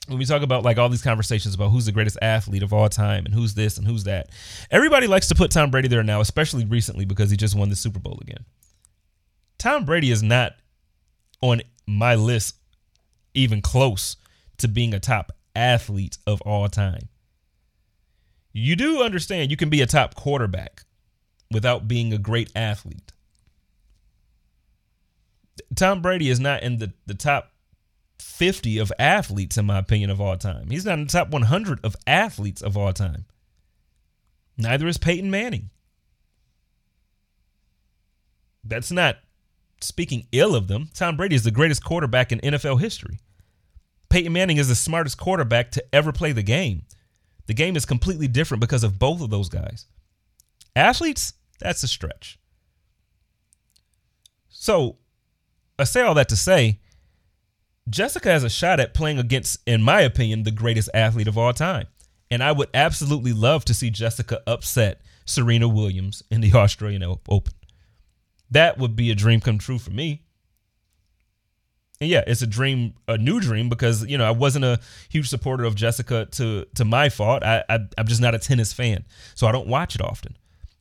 when 0.07 0.17
we 0.17 0.25
talk 0.25 0.41
about 0.41 0.63
like 0.63 0.77
all 0.77 0.89
these 0.89 1.01
conversations 1.01 1.53
about 1.53 1.69
who's 1.69 1.85
the 1.85 1.91
greatest 1.91 2.17
athlete 2.21 2.63
of 2.63 2.71
all 2.71 2.87
time 2.87 3.25
and 3.25 3.33
who's 3.33 3.55
this 3.55 3.77
and 3.77 3.85
who's 3.85 4.05
that, 4.05 4.29
everybody 4.71 5.07
likes 5.07 5.27
to 5.27 5.35
put 5.35 5.51
Tom 5.51 5.69
Brady 5.69 5.87
there 5.87 6.03
now, 6.03 6.21
especially 6.21 6.65
recently 6.65 7.05
because 7.05 7.29
he 7.29 7.37
just 7.37 7.55
won 7.55 7.69
the 7.69 7.75
Super 7.75 7.99
Bowl 7.99 8.17
again. 8.21 8.45
Tom 9.57 9.85
Brady 9.85 10.11
is 10.11 10.21
not 10.21 10.53
on 11.41 11.61
my 11.87 12.15
list 12.15 12.55
even 13.33 13.61
close 13.61 14.17
to 14.57 14.67
being 14.67 14.93
a 14.93 14.99
top 14.99 15.31
athlete 15.55 16.17
of 16.27 16.41
all 16.41 16.67
time. 16.67 17.09
You 18.53 18.75
do 18.75 19.01
understand 19.01 19.51
you 19.51 19.57
can 19.57 19.69
be 19.69 19.81
a 19.81 19.87
top 19.87 20.15
quarterback 20.15 20.83
without 21.51 21.87
being 21.87 22.13
a 22.13 22.17
great 22.17 22.51
athlete. 22.55 23.11
Tom 25.75 26.01
Brady 26.01 26.29
is 26.29 26.39
not 26.39 26.63
in 26.63 26.77
the, 26.77 26.93
the 27.05 27.13
top 27.13 27.51
50 28.19 28.79
of 28.79 28.91
athletes, 28.97 29.57
in 29.57 29.65
my 29.65 29.77
opinion, 29.77 30.09
of 30.09 30.19
all 30.19 30.37
time. 30.37 30.69
He's 30.69 30.85
not 30.85 30.97
in 30.97 31.05
the 31.05 31.11
top 31.11 31.29
100 31.29 31.79
of 31.83 31.95
athletes 32.05 32.61
of 32.61 32.77
all 32.77 32.93
time. 32.93 33.25
Neither 34.57 34.87
is 34.87 34.97
Peyton 34.97 35.29
Manning. 35.29 35.69
That's 38.63 38.91
not 38.91 39.17
speaking 39.81 40.27
ill 40.31 40.55
of 40.55 40.67
them. 40.67 40.89
Tom 40.93 41.17
Brady 41.17 41.35
is 41.35 41.43
the 41.43 41.51
greatest 41.51 41.83
quarterback 41.83 42.31
in 42.31 42.39
NFL 42.39 42.79
history. 42.79 43.19
Peyton 44.09 44.33
Manning 44.33 44.57
is 44.57 44.69
the 44.69 44.75
smartest 44.75 45.17
quarterback 45.17 45.71
to 45.71 45.83
ever 45.93 46.11
play 46.11 46.31
the 46.31 46.43
game. 46.43 46.83
The 47.47 47.53
game 47.53 47.75
is 47.75 47.85
completely 47.85 48.27
different 48.27 48.61
because 48.61 48.83
of 48.83 48.99
both 48.99 49.21
of 49.21 49.29
those 49.29 49.49
guys. 49.49 49.85
Athletes, 50.75 51.33
that's 51.59 51.83
a 51.83 51.87
stretch. 51.87 52.39
So 54.49 54.97
I 55.79 55.83
say 55.83 56.01
all 56.01 56.15
that 56.15 56.29
to 56.29 56.35
say, 56.35 56.79
Jessica 57.89 58.29
has 58.29 58.43
a 58.43 58.49
shot 58.49 58.79
at 58.79 58.93
playing 58.93 59.17
against, 59.17 59.59
in 59.65 59.81
my 59.81 60.01
opinion, 60.01 60.43
the 60.43 60.51
greatest 60.51 60.89
athlete 60.93 61.27
of 61.27 61.37
all 61.37 61.53
time. 61.53 61.87
And 62.29 62.43
I 62.43 62.51
would 62.51 62.69
absolutely 62.73 63.31
love 63.31 63.63
to 63.65 63.73
see 63.73 63.89
Jessica 63.89 64.41
upset 64.45 65.01
Serena 65.25 65.67
Williams 65.67 66.23
in 66.29 66.41
the 66.41 66.51
Australian 66.55 67.03
Open. 67.03 67.53
That 68.51 68.77
would 68.77 68.95
be 68.95 69.11
a 69.11 69.15
dream 69.15 69.39
come 69.39 69.57
true 69.57 69.77
for 69.77 69.91
me. 69.91 70.23
And 71.99 72.09
yeah, 72.09 72.23
it's 72.27 72.41
a 72.41 72.47
dream, 72.47 72.93
a 73.07 73.17
new 73.17 73.39
dream, 73.39 73.69
because 73.69 74.05
you 74.05 74.17
know 74.17 74.25
I 74.25 74.31
wasn't 74.31 74.65
a 74.65 74.79
huge 75.09 75.29
supporter 75.29 75.63
of 75.63 75.75
Jessica 75.75 76.27
to 76.33 76.65
to 76.75 76.85
my 76.85 77.09
fault. 77.09 77.43
I, 77.43 77.63
I 77.67 77.79
I'm 77.97 78.07
just 78.07 78.21
not 78.21 78.35
a 78.35 78.39
tennis 78.39 78.71
fan, 78.71 79.05
so 79.33 79.47
I 79.47 79.51
don't 79.51 79.67
watch 79.67 79.95
it 79.95 80.01
often 80.01 80.37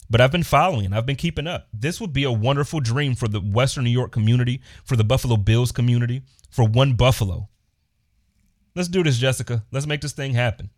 but 0.09 0.20
I've 0.20 0.33
been 0.33 0.42
following, 0.42 0.92
I've 0.92 1.07
been 1.07 1.16
keeping 1.16 1.46
up. 1.46 1.68
This 1.72 2.00
would 2.00 2.12
be 2.12 2.24
a 2.24 2.33
wonderful 2.33 2.81
dream 2.81 3.14
for 3.14 3.29
the 3.29 3.40
Western 3.40 3.85
New 3.85 3.90
York 3.90 4.12
community, 4.12 4.61
for 4.85 4.96
the 4.96 5.05
Buffalo 5.05 5.37
Bills 5.37 5.72
community, 5.72 6.22
for 6.50 6.66
one 6.66 6.94
Buffalo. 6.94 7.48
Let's 8.74 8.88
do 8.88 9.02
this, 9.02 9.18
Jessica. 9.18 9.64
Let's 9.72 9.87
make 9.87 10.00
this 10.00 10.12
thing 10.12 10.35
happen. 10.35 10.70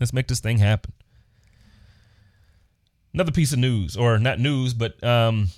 Let's 0.00 0.12
make 0.12 0.28
this 0.28 0.40
thing 0.40 0.58
happen. 0.58 0.92
Another 3.12 3.32
piece 3.32 3.52
of 3.52 3.58
news, 3.58 3.96
or 3.96 4.18
not 4.18 4.38
news, 4.38 4.72
but 4.72 5.02
um, 5.02 5.48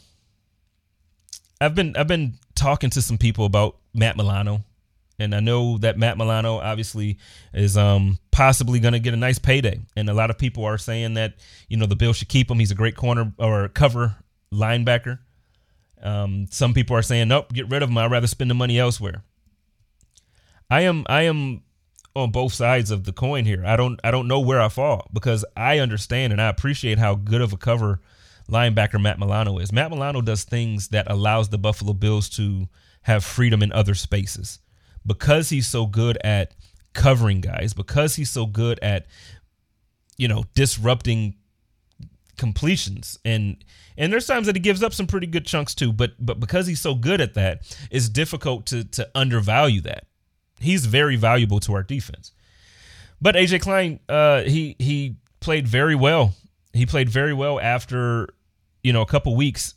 I've 1.60 1.74
been 1.74 1.96
I've 1.96 2.08
been 2.08 2.34
talking 2.54 2.90
to 2.90 3.02
some 3.02 3.18
people 3.18 3.44
about 3.44 3.76
Matt 3.94 4.16
Milano 4.16 4.64
and 5.22 5.34
I 5.34 5.40
know 5.40 5.78
that 5.78 5.98
Matt 5.98 6.18
Milano 6.18 6.58
obviously 6.58 7.18
is 7.54 7.76
um, 7.76 8.18
possibly 8.30 8.80
going 8.80 8.92
to 8.92 8.98
get 8.98 9.14
a 9.14 9.16
nice 9.16 9.38
payday. 9.38 9.80
And 9.96 10.10
a 10.10 10.14
lot 10.14 10.30
of 10.30 10.38
people 10.38 10.64
are 10.64 10.78
saying 10.78 11.14
that 11.14 11.34
you 11.68 11.76
know 11.76 11.86
the 11.86 11.96
Bills 11.96 12.16
should 12.16 12.28
keep 12.28 12.50
him. 12.50 12.58
He's 12.58 12.70
a 12.70 12.76
great 12.76 12.96
corner 12.96 13.32
or 13.38 13.68
cover 13.68 14.16
linebacker. 14.52 15.18
Um, 16.02 16.48
some 16.50 16.74
people 16.74 16.96
are 16.96 17.02
saying, 17.02 17.28
nope, 17.28 17.52
get 17.52 17.68
rid 17.70 17.82
of 17.82 17.90
him. 17.90 17.98
I'd 17.98 18.10
rather 18.10 18.26
spend 18.26 18.50
the 18.50 18.54
money 18.54 18.78
elsewhere. 18.78 19.22
I 20.68 20.82
am 20.82 21.04
I 21.08 21.22
am 21.22 21.62
on 22.14 22.30
both 22.30 22.52
sides 22.52 22.90
of 22.90 23.04
the 23.04 23.12
coin 23.12 23.44
here. 23.44 23.64
I 23.64 23.76
don't 23.76 23.98
I 24.04 24.10
don't 24.10 24.28
know 24.28 24.40
where 24.40 24.60
I 24.60 24.68
fall 24.68 25.08
because 25.12 25.44
I 25.56 25.78
understand 25.78 26.32
and 26.32 26.40
I 26.40 26.48
appreciate 26.48 26.98
how 26.98 27.14
good 27.14 27.40
of 27.40 27.52
a 27.52 27.56
cover 27.56 28.00
linebacker 28.48 29.00
Matt 29.00 29.18
Milano 29.18 29.58
is. 29.58 29.72
Matt 29.72 29.90
Milano 29.90 30.20
does 30.20 30.44
things 30.44 30.88
that 30.88 31.10
allows 31.10 31.48
the 31.48 31.58
Buffalo 31.58 31.92
Bills 31.92 32.28
to 32.30 32.68
have 33.02 33.24
freedom 33.24 33.62
in 33.62 33.72
other 33.72 33.94
spaces 33.94 34.58
because 35.06 35.48
he's 35.48 35.66
so 35.66 35.86
good 35.86 36.18
at 36.22 36.54
covering 36.92 37.40
guys, 37.40 37.72
because 37.72 38.16
he's 38.16 38.30
so 38.30 38.46
good 38.46 38.78
at 38.80 39.06
you 40.18 40.28
know 40.28 40.44
disrupting 40.54 41.34
completions 42.36 43.18
and 43.24 43.62
and 43.96 44.12
there's 44.12 44.26
times 44.26 44.46
that 44.46 44.56
he 44.56 44.60
gives 44.60 44.82
up 44.82 44.94
some 44.94 45.06
pretty 45.06 45.26
good 45.26 45.44
chunks 45.44 45.74
too 45.74 45.92
but 45.92 46.12
but 46.18 46.40
because 46.40 46.66
he's 46.66 46.80
so 46.80 46.94
good 46.94 47.20
at 47.20 47.34
that 47.34 47.60
it's 47.90 48.08
difficult 48.08 48.66
to 48.66 48.84
to 48.84 49.08
undervalue 49.14 49.80
that 49.80 50.06
he's 50.62 50.86
very 50.86 51.16
valuable 51.16 51.60
to 51.60 51.74
our 51.74 51.82
defense 51.82 52.32
But 53.20 53.36
AJ 53.36 53.60
Klein, 53.60 54.00
uh, 54.08 54.42
he 54.42 54.74
he 54.78 55.16
played 55.40 55.68
very 55.68 55.94
well. 55.94 56.34
He 56.72 56.86
played 56.86 57.08
very 57.08 57.32
well 57.32 57.60
after 57.60 58.28
you 58.82 58.92
know 58.92 59.02
a 59.02 59.06
couple 59.06 59.36
weeks 59.36 59.74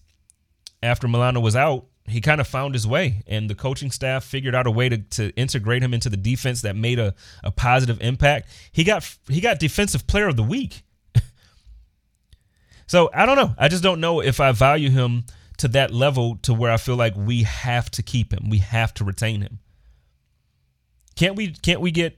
after 0.82 1.08
Milano 1.08 1.40
was 1.40 1.56
out. 1.56 1.86
He 2.08 2.22
kind 2.22 2.40
of 2.40 2.48
found 2.48 2.74
his 2.76 2.86
way, 2.88 3.24
and 3.28 3.50
the 3.50 3.56
coaching 3.56 3.92
staff 3.92 4.24
figured 4.24 4.54
out 4.54 4.68
a 4.68 4.72
way 4.72 4.90
to, 4.90 4.98
to 4.98 5.30
integrate 5.36 5.82
him 5.84 5.94
into 5.94 6.10
the 6.10 6.18
defense 6.18 6.62
that 6.62 6.76
made 6.76 7.00
a, 7.00 7.14
a 7.44 7.52
positive 7.52 8.00
impact. 8.02 8.50
He 8.72 8.84
got 8.84 9.18
he 9.28 9.42
got 9.42 9.60
defensive 9.60 10.08
player 10.08 10.28
of 10.28 10.36
the 10.36 10.44
week. 10.44 10.84
so 12.88 13.10
I 13.14 13.26
don't 13.26 13.36
know. 13.36 13.54
I 13.58 13.68
just 13.68 13.84
don't 13.84 14.00
know 14.00 14.22
if 14.22 14.40
I 14.40 14.52
value 14.52 14.90
him 14.90 15.26
to 15.58 15.68
that 15.70 15.92
level 15.92 16.38
to 16.44 16.54
where 16.54 16.72
I 16.72 16.78
feel 16.78 16.96
like 16.96 17.16
we 17.16 17.44
have 17.44 17.90
to 17.92 18.04
keep 18.04 18.34
him. 18.34 18.50
We 18.50 18.60
have 18.60 18.94
to 18.96 19.04
retain 19.04 19.42
him. 19.42 19.60
Can't 21.16 21.36
we 21.36 21.52
can't 21.52 21.82
we 21.82 21.92
get 21.92 22.18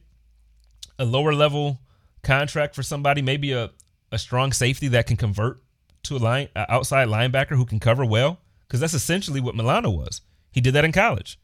a 1.00 1.06
lower 1.06 1.34
level 1.34 1.80
contract 2.24 2.76
for 2.76 2.84
somebody, 2.84 3.22
maybe 3.22 3.52
a, 3.52 3.72
a 4.12 4.18
strong 4.18 4.52
safety 4.52 4.88
that 4.90 5.08
can 5.08 5.18
convert 5.18 5.62
to 6.04 6.18
a 6.18 6.20
line 6.20 6.50
a 6.56 6.72
outside 6.72 7.08
linebacker 7.08 7.56
who 7.56 7.66
can 7.66 7.80
cover 7.80 8.06
well? 8.06 8.40
Because 8.68 8.80
that's 8.80 8.94
essentially 8.94 9.40
what 9.40 9.56
Milano 9.56 9.90
was. 9.90 10.22
He 10.52 10.62
did 10.62 10.74
that 10.74 10.86
in 10.86 10.92
college. 10.92 11.40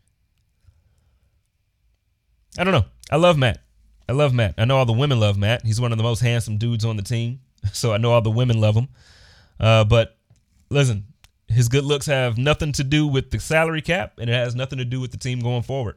I 2.57 2.63
don't 2.63 2.73
know. 2.73 2.85
I 3.09 3.15
love 3.15 3.37
Matt. 3.37 3.59
I 4.07 4.11
love 4.11 4.33
Matt. 4.33 4.55
I 4.57 4.65
know 4.65 4.77
all 4.77 4.85
the 4.85 4.93
women 4.93 5.19
love 5.19 5.37
Matt. 5.37 5.65
He's 5.65 5.79
one 5.79 5.91
of 5.91 5.97
the 5.97 6.03
most 6.03 6.19
handsome 6.19 6.57
dudes 6.57 6.85
on 6.85 6.97
the 6.97 7.03
team. 7.03 7.39
So 7.71 7.93
I 7.93 7.97
know 7.97 8.11
all 8.11 8.21
the 8.21 8.29
women 8.29 8.59
love 8.59 8.75
him. 8.75 8.89
Uh, 9.57 9.85
but 9.85 10.17
listen, 10.69 11.05
his 11.47 11.69
good 11.69 11.85
looks 11.85 12.07
have 12.07 12.37
nothing 12.37 12.73
to 12.73 12.83
do 12.83 13.07
with 13.07 13.31
the 13.31 13.39
salary 13.39 13.81
cap, 13.81 14.15
and 14.19 14.29
it 14.29 14.33
has 14.33 14.53
nothing 14.53 14.79
to 14.79 14.85
do 14.85 14.99
with 14.99 15.11
the 15.11 15.17
team 15.17 15.39
going 15.39 15.61
forward. 15.61 15.95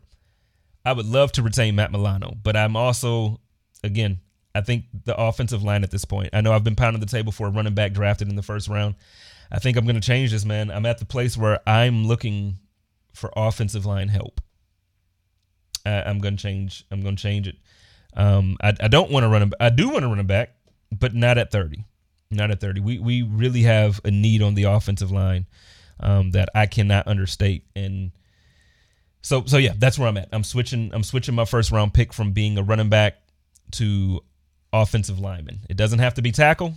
I 0.87 0.93
would 0.93 1.07
love 1.07 1.33
to 1.33 1.43
retain 1.43 1.75
Matt 1.75 1.91
Milano, 1.91 2.37
but 2.45 2.57
I'm 2.57 2.77
also, 2.77 3.41
again, 3.83 4.21
I 4.55 4.61
think 4.61 4.85
the 5.05 5.21
offensive 5.21 5.65
line 5.65 5.83
at 5.83 5.91
this 5.91 6.05
point. 6.05 6.31
I 6.33 6.41
know 6.41 6.53
I've 6.53 6.63
been 6.63 6.77
pounding 6.77 7.01
the 7.01 7.07
table 7.07 7.33
for 7.33 7.49
a 7.49 7.51
running 7.51 7.75
back 7.75 7.93
drafted 7.93 8.29
in 8.29 8.37
the 8.37 8.43
first 8.43 8.69
round. 8.69 8.95
I 9.51 9.59
think 9.59 9.77
I'm 9.77 9.85
going 9.85 9.97
to 9.97 10.01
change 10.01 10.31
this, 10.31 10.45
man. 10.45 10.71
I'm 10.71 10.87
at 10.87 10.99
the 10.99 11.05
place 11.05 11.37
where 11.37 11.59
I'm 11.69 12.07
looking 12.07 12.59
for 13.13 13.33
offensive 13.35 13.85
line 13.85 14.07
help. 14.07 14.41
I, 15.85 16.09
am 16.09 16.21
going 16.21 16.37
to 16.37 16.43
change. 16.43 16.85
I'm 16.93 17.03
going 17.03 17.17
to 17.17 17.23
change 17.23 17.49
it. 17.49 17.57
Um, 18.17 18.57
I, 18.63 18.73
I 18.81 18.89
don't 18.89 19.11
want 19.11 19.25
to 19.25 19.29
run 19.29 19.43
him. 19.43 19.53
I 19.59 19.71
do 19.71 19.89
want 19.89 20.03
to 20.03 20.09
run 20.09 20.21
him 20.21 20.27
back, 20.29 20.51
but 20.97 21.15
not 21.15 21.37
at 21.37 21.51
30. 21.51 21.85
Not 22.31 22.53
at 22.53 22.61
30. 22.61 22.81
We 22.81 22.99
we 23.01 23.23
really 23.23 23.63
have 23.63 24.01
a 24.05 24.11
need 24.13 24.41
on 24.41 24.55
the 24.55 24.65
offensive 24.65 25.11
line 25.11 25.47
um, 25.99 26.31
that 26.31 26.49
I 26.55 26.67
cannot 26.67 27.09
understate. 27.09 27.65
And 27.75 28.13
so 29.23 29.45
so 29.47 29.57
yeah, 29.59 29.73
that's 29.77 29.99
where 29.99 30.09
I'm 30.09 30.17
at. 30.17 30.29
I'm 30.33 30.45
switching. 30.45 30.91
I'm 30.93 31.03
switching 31.03 31.35
my 31.35 31.45
first 31.45 31.71
round 31.71 31.95
pick 31.95 32.13
from 32.13 32.33
being 32.33 32.59
a 32.59 32.63
running 32.63 32.89
back 32.89 33.19
to 33.73 34.21
offensive 34.73 35.19
lineman. 35.19 35.61
It 35.69 35.77
doesn't 35.77 35.99
have 35.99 36.15
to 36.15 36.23
be 36.23 36.33
tackle, 36.33 36.75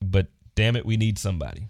but 0.00 0.28
damn 0.54 0.76
it, 0.76 0.86
we 0.86 0.96
need 0.96 1.18
somebody. 1.18 1.68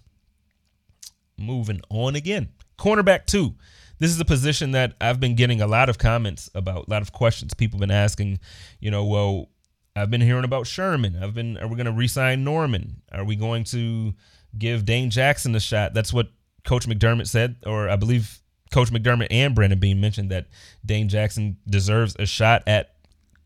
Moving 1.38 1.80
on 1.90 2.16
again. 2.16 2.48
Cornerback 2.78 3.26
two. 3.26 3.54
This 3.98 4.10
is 4.10 4.20
a 4.20 4.26
position 4.26 4.72
that 4.72 4.94
I've 5.00 5.20
been 5.20 5.36
getting 5.36 5.62
a 5.62 5.66
lot 5.66 5.88
of 5.88 5.96
comments 5.96 6.50
about, 6.54 6.86
a 6.86 6.90
lot 6.90 7.02
of 7.02 7.12
questions. 7.12 7.54
People 7.54 7.78
have 7.78 7.88
been 7.88 7.90
asking, 7.90 8.40
you 8.78 8.90
know, 8.90 9.06
well, 9.06 9.48
I've 9.94 10.10
been 10.10 10.20
hearing 10.20 10.44
about 10.44 10.66
Sherman. 10.66 11.16
I've 11.22 11.32
been, 11.32 11.56
are 11.56 11.66
we 11.66 11.76
going 11.76 11.86
to 11.86 11.92
resign 11.92 12.44
Norman? 12.44 13.00
Are 13.10 13.24
we 13.24 13.36
going 13.36 13.64
to 13.64 14.12
give 14.58 14.84
Dane 14.84 15.08
Jackson 15.08 15.54
a 15.54 15.60
shot? 15.60 15.94
That's 15.94 16.12
what 16.12 16.28
Coach 16.64 16.86
McDermott 16.86 17.26
said, 17.26 17.56
or 17.64 17.88
I 17.88 17.96
believe 17.96 18.38
Coach 18.76 18.90
McDermott 18.90 19.28
and 19.30 19.54
Brandon 19.54 19.78
Beane 19.78 20.02
mentioned 20.02 20.30
that 20.30 20.48
Dane 20.84 21.08
Jackson 21.08 21.56
deserves 21.66 22.14
a 22.18 22.26
shot 22.26 22.62
at 22.66 22.92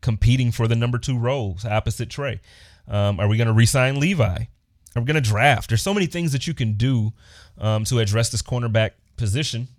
competing 0.01 0.51
for 0.51 0.67
the 0.67 0.75
number 0.75 0.97
two 0.97 1.17
roles 1.17 1.63
opposite 1.63 2.09
Trey. 2.09 2.41
Um, 2.85 3.17
are 3.17 3.29
we 3.29 3.37
going 3.37 3.47
to 3.47 3.53
resign 3.53 3.97
Levi? 3.97 4.25
Are 4.25 5.01
we 5.01 5.05
going 5.05 5.15
to 5.15 5.21
draft? 5.21 5.69
There's 5.69 5.81
so 5.81 5.93
many 5.93 6.05
things 6.05 6.33
that 6.33 6.47
you 6.47 6.53
can 6.53 6.73
do 6.73 7.13
um, 7.57 7.85
to 7.85 7.99
address 7.99 8.29
this 8.29 8.41
cornerback 8.41 8.91
position. 9.15 9.69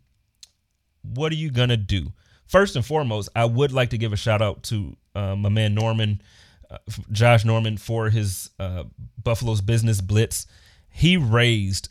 What 1.02 1.32
are 1.32 1.36
you 1.36 1.50
going 1.50 1.68
to 1.68 1.76
do? 1.76 2.14
First 2.46 2.74
and 2.74 2.86
foremost, 2.86 3.28
I 3.36 3.44
would 3.44 3.72
like 3.72 3.90
to 3.90 3.98
give 3.98 4.14
a 4.14 4.16
shout 4.16 4.40
out 4.40 4.62
to 4.64 4.96
uh, 5.14 5.36
my 5.36 5.50
man 5.50 5.74
Norman 5.74 6.22
uh, 6.70 6.78
Josh 7.10 7.44
Norman 7.44 7.76
for 7.76 8.08
his 8.08 8.48
uh, 8.58 8.84
Buffalo's 9.22 9.60
Business 9.60 10.00
Blitz. 10.00 10.46
He 10.88 11.18
raised 11.18 11.90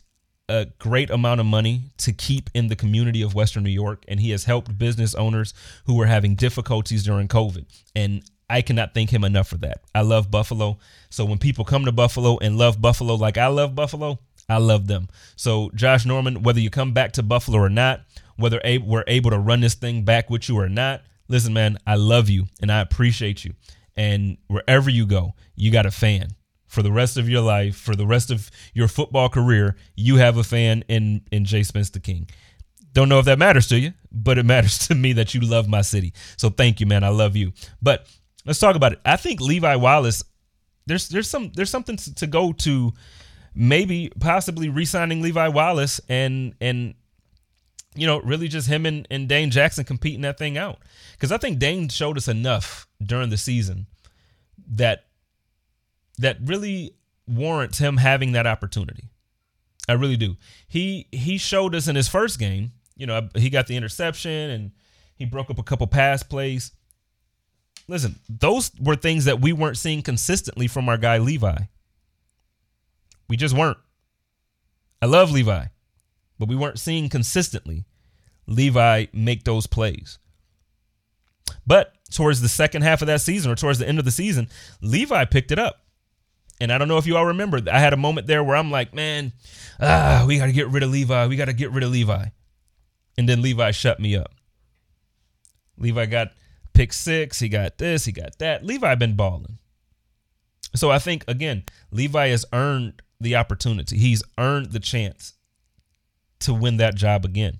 a 0.52 0.66
great 0.78 1.08
amount 1.08 1.40
of 1.40 1.46
money 1.46 1.80
to 1.96 2.12
keep 2.12 2.50
in 2.52 2.68
the 2.68 2.76
community 2.76 3.22
of 3.22 3.34
Western 3.34 3.64
New 3.64 3.70
York, 3.70 4.04
and 4.06 4.20
he 4.20 4.30
has 4.30 4.44
helped 4.44 4.76
business 4.76 5.14
owners 5.14 5.54
who 5.86 5.94
were 5.94 6.06
having 6.06 6.34
difficulties 6.34 7.02
during 7.02 7.26
COVID. 7.26 7.64
And 7.96 8.22
I 8.50 8.60
cannot 8.60 8.92
thank 8.92 9.08
him 9.08 9.24
enough 9.24 9.48
for 9.48 9.56
that. 9.58 9.80
I 9.94 10.02
love 10.02 10.30
Buffalo. 10.30 10.78
So 11.08 11.24
when 11.24 11.38
people 11.38 11.64
come 11.64 11.86
to 11.86 11.92
Buffalo 11.92 12.36
and 12.36 12.58
love 12.58 12.82
Buffalo 12.82 13.14
like 13.14 13.38
I 13.38 13.46
love 13.46 13.74
Buffalo, 13.74 14.18
I 14.46 14.58
love 14.58 14.88
them. 14.88 15.08
So, 15.36 15.70
Josh 15.74 16.04
Norman, 16.04 16.42
whether 16.42 16.60
you 16.60 16.68
come 16.68 16.92
back 16.92 17.12
to 17.12 17.22
Buffalo 17.22 17.58
or 17.58 17.70
not, 17.70 18.02
whether 18.36 18.60
we're 18.84 19.04
able 19.06 19.30
to 19.30 19.38
run 19.38 19.60
this 19.60 19.74
thing 19.74 20.04
back 20.04 20.28
with 20.28 20.50
you 20.50 20.58
or 20.58 20.68
not, 20.68 21.02
listen, 21.28 21.54
man, 21.54 21.78
I 21.86 21.94
love 21.94 22.28
you 22.28 22.46
and 22.60 22.70
I 22.70 22.80
appreciate 22.80 23.42
you. 23.44 23.54
And 23.96 24.36
wherever 24.48 24.90
you 24.90 25.06
go, 25.06 25.32
you 25.54 25.70
got 25.70 25.86
a 25.86 25.90
fan 25.90 26.28
for 26.72 26.82
the 26.82 26.90
rest 26.90 27.18
of 27.18 27.28
your 27.28 27.42
life, 27.42 27.76
for 27.76 27.94
the 27.94 28.06
rest 28.06 28.30
of 28.30 28.50
your 28.72 28.88
football 28.88 29.28
career. 29.28 29.76
You 29.94 30.16
have 30.16 30.38
a 30.38 30.42
fan 30.42 30.84
in 30.88 31.20
in 31.30 31.44
Jay 31.44 31.62
Spencer 31.64 32.00
King. 32.00 32.30
Don't 32.94 33.10
know 33.10 33.18
if 33.18 33.26
that 33.26 33.38
matters 33.38 33.66
to 33.68 33.78
you, 33.78 33.92
but 34.10 34.38
it 34.38 34.46
matters 34.54 34.78
to 34.88 34.94
me 34.94 35.12
that 35.12 35.34
you 35.34 35.42
love 35.42 35.68
my 35.68 35.82
city. 35.82 36.14
So 36.38 36.48
thank 36.48 36.80
you, 36.80 36.86
man. 36.86 37.04
I 37.04 37.08
love 37.08 37.36
you. 37.36 37.52
But 37.82 38.06
let's 38.46 38.58
talk 38.58 38.74
about 38.74 38.92
it. 38.92 39.00
I 39.04 39.16
think 39.16 39.40
Levi 39.42 39.76
Wallace. 39.76 40.24
There's 40.86 41.10
there's 41.10 41.28
some 41.28 41.52
there's 41.54 41.70
something 41.70 41.96
to 41.96 42.26
go 42.26 42.52
to. 42.54 42.92
Maybe 43.54 44.10
possibly 44.18 44.70
re-signing 44.70 45.20
Levi 45.20 45.48
Wallace 45.48 46.00
and 46.08 46.54
and 46.58 46.94
you 47.94 48.06
know, 48.06 48.18
really 48.22 48.48
just 48.48 48.66
him 48.66 48.86
and, 48.86 49.06
and 49.10 49.28
Dane 49.28 49.50
Jackson 49.50 49.84
competing 49.84 50.22
that 50.22 50.38
thing 50.38 50.56
out. 50.56 50.78
Because 51.12 51.30
I 51.30 51.36
think 51.36 51.58
Dane 51.58 51.90
showed 51.90 52.16
us 52.16 52.28
enough 52.28 52.88
during 53.02 53.28
the 53.28 53.36
season 53.36 53.88
that 54.68 55.04
that 56.18 56.38
really 56.42 56.94
warrants 57.26 57.78
him 57.78 57.96
having 57.96 58.32
that 58.32 58.46
opportunity. 58.46 59.10
I 59.88 59.94
really 59.94 60.16
do. 60.16 60.36
He 60.68 61.08
he 61.10 61.38
showed 61.38 61.74
us 61.74 61.88
in 61.88 61.96
his 61.96 62.08
first 62.08 62.38
game. 62.38 62.72
You 62.96 63.06
know, 63.06 63.28
he 63.34 63.50
got 63.50 63.66
the 63.66 63.76
interception 63.76 64.50
and 64.50 64.70
he 65.16 65.24
broke 65.24 65.50
up 65.50 65.58
a 65.58 65.62
couple 65.62 65.86
pass 65.86 66.22
plays. 66.22 66.72
Listen, 67.88 68.16
those 68.28 68.70
were 68.80 68.94
things 68.94 69.24
that 69.24 69.40
we 69.40 69.52
weren't 69.52 69.76
seeing 69.76 70.02
consistently 70.02 70.68
from 70.68 70.88
our 70.88 70.96
guy 70.96 71.18
Levi. 71.18 71.56
We 73.28 73.36
just 73.36 73.56
weren't. 73.56 73.78
I 75.00 75.06
love 75.06 75.32
Levi 75.32 75.64
but 76.42 76.48
we 76.48 76.56
weren't 76.56 76.80
seeing 76.80 77.08
consistently 77.08 77.84
Levi 78.48 79.06
make 79.12 79.44
those 79.44 79.68
plays. 79.68 80.18
But 81.64 81.92
towards 82.10 82.40
the 82.40 82.48
second 82.48 82.82
half 82.82 83.00
of 83.00 83.06
that 83.06 83.20
season 83.20 83.52
or 83.52 83.54
towards 83.54 83.78
the 83.78 83.86
end 83.86 84.00
of 84.00 84.04
the 84.04 84.10
season, 84.10 84.48
Levi 84.80 85.24
picked 85.26 85.52
it 85.52 85.60
up. 85.60 85.81
And 86.60 86.72
I 86.72 86.78
don't 86.78 86.88
know 86.88 86.98
if 86.98 87.06
you 87.06 87.16
all 87.16 87.26
remember, 87.26 87.60
I 87.70 87.80
had 87.80 87.92
a 87.92 87.96
moment 87.96 88.26
there 88.26 88.44
where 88.44 88.56
I'm 88.56 88.70
like, 88.70 88.94
man, 88.94 89.32
ah, 89.80 90.24
we 90.26 90.38
got 90.38 90.46
to 90.46 90.52
get 90.52 90.68
rid 90.68 90.82
of 90.82 90.90
Levi. 90.90 91.26
We 91.26 91.36
got 91.36 91.46
to 91.46 91.52
get 91.52 91.72
rid 91.72 91.82
of 91.82 91.90
Levi. 91.90 92.26
And 93.18 93.28
then 93.28 93.42
Levi 93.42 93.72
shut 93.72 93.98
me 93.98 94.16
up. 94.16 94.32
Levi 95.76 96.06
got 96.06 96.28
pick 96.72 96.92
six. 96.92 97.40
He 97.40 97.48
got 97.48 97.78
this. 97.78 98.04
He 98.04 98.12
got 98.12 98.38
that. 98.38 98.64
Levi 98.64 98.94
been 98.94 99.16
balling. 99.16 99.58
So 100.74 100.90
I 100.90 100.98
think, 100.98 101.24
again, 101.28 101.64
Levi 101.90 102.28
has 102.28 102.46
earned 102.52 103.02
the 103.20 103.36
opportunity. 103.36 103.98
He's 103.98 104.22
earned 104.38 104.72
the 104.72 104.80
chance 104.80 105.34
to 106.40 106.54
win 106.54 106.78
that 106.78 106.94
job 106.94 107.24
again. 107.24 107.58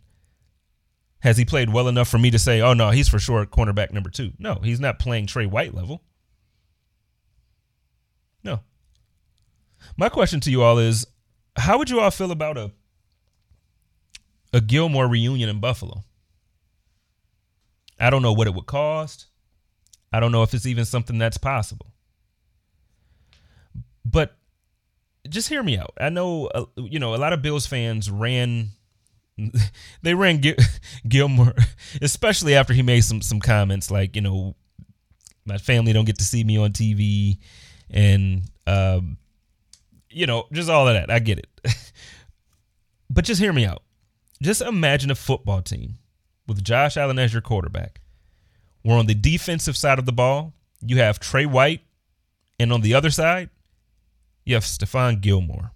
Has 1.20 1.37
he 1.37 1.44
played 1.44 1.72
well 1.72 1.87
enough 1.87 2.09
for 2.09 2.18
me 2.18 2.31
to 2.33 2.38
say, 2.38 2.61
oh 2.61 2.72
no, 2.72 2.90
he's 2.90 3.09
for 3.09 3.18
sure 3.18 3.46
cornerback 3.46 3.92
number 3.92 4.11
two? 4.11 4.33
No, 4.38 4.55
he's 4.62 4.81
not 4.81 4.98
playing 4.98 5.26
Trey 5.26 5.46
White 5.46 5.72
level. 5.72 6.02
No. 8.42 8.61
My 9.96 10.08
question 10.08 10.40
to 10.40 10.50
you 10.50 10.62
all 10.62 10.78
is 10.78 11.06
how 11.56 11.78
would 11.78 11.90
you 11.90 12.00
all 12.00 12.10
feel 12.10 12.30
about 12.30 12.56
a 12.56 12.70
a 14.52 14.60
Gilmore 14.60 15.08
reunion 15.08 15.48
in 15.48 15.60
Buffalo? 15.60 16.04
I 17.98 18.10
don't 18.10 18.22
know 18.22 18.32
what 18.32 18.46
it 18.46 18.54
would 18.54 18.66
cost. 18.66 19.26
I 20.12 20.20
don't 20.20 20.32
know 20.32 20.42
if 20.42 20.52
it's 20.52 20.66
even 20.66 20.84
something 20.84 21.18
that's 21.18 21.38
possible. 21.38 21.92
But 24.04 24.36
just 25.28 25.48
hear 25.48 25.62
me 25.62 25.78
out. 25.78 25.92
I 25.98 26.10
know, 26.10 26.46
uh, 26.48 26.64
you 26.76 26.98
know, 26.98 27.14
a 27.14 27.16
lot 27.16 27.32
of 27.32 27.42
Bills 27.42 27.66
fans 27.66 28.10
ran. 28.10 28.70
They 30.02 30.14
ran 30.14 30.38
Gil- 30.38 30.56
Gilmore, 31.08 31.54
especially 32.02 32.54
after 32.54 32.74
he 32.74 32.82
made 32.82 33.02
some 33.04 33.22
some 33.22 33.40
comments 33.40 33.90
like, 33.90 34.16
you 34.16 34.22
know, 34.22 34.56
my 35.44 35.58
family 35.58 35.92
don't 35.92 36.04
get 36.04 36.18
to 36.18 36.24
see 36.24 36.44
me 36.44 36.58
on 36.58 36.72
TV, 36.72 37.38
and 37.88 38.42
um, 38.66 39.16
you 40.12 40.27
know, 40.27 40.46
just 40.53 40.68
all 40.68 40.88
of 40.88 40.94
that. 40.94 41.11
I 41.11 41.18
get 41.18 41.38
it, 41.38 41.48
but 43.11 43.25
just 43.25 43.40
hear 43.40 43.53
me 43.53 43.64
out. 43.64 43.83
Just 44.40 44.61
imagine 44.61 45.11
a 45.11 45.14
football 45.14 45.62
team 45.62 45.98
with 46.46 46.64
Josh 46.64 46.96
Allen 46.96 47.18
as 47.18 47.33
your 47.33 47.42
quarterback. 47.42 48.01
We're 48.85 48.98
on 48.98 49.07
the 49.07 49.14
defensive 49.14 49.77
side 49.77 49.98
of 49.98 50.07
the 50.07 50.12
ball. 50.12 50.55
you 50.81 50.98
have 50.98 51.20
Trey 51.20 51.46
White, 51.46 51.83
and 52.59 52.72
on 52.72 52.81
the 52.81 52.94
other 52.94 53.11
side, 53.11 53.51
you 54.44 54.55
have 54.55 54.64
Stephon 54.64 55.20
Gilmore. 55.20 55.70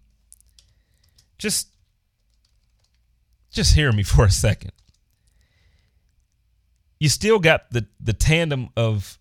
Just 1.38 1.68
just 3.51 3.75
hear 3.75 3.92
me 3.92 4.03
for 4.03 4.25
a 4.25 4.31
second. 4.31 4.72
You 6.99 7.09
still 7.09 7.38
got 7.38 7.70
the 7.70 7.87
the 8.01 8.12
tandem 8.12 8.70
of 8.77 9.18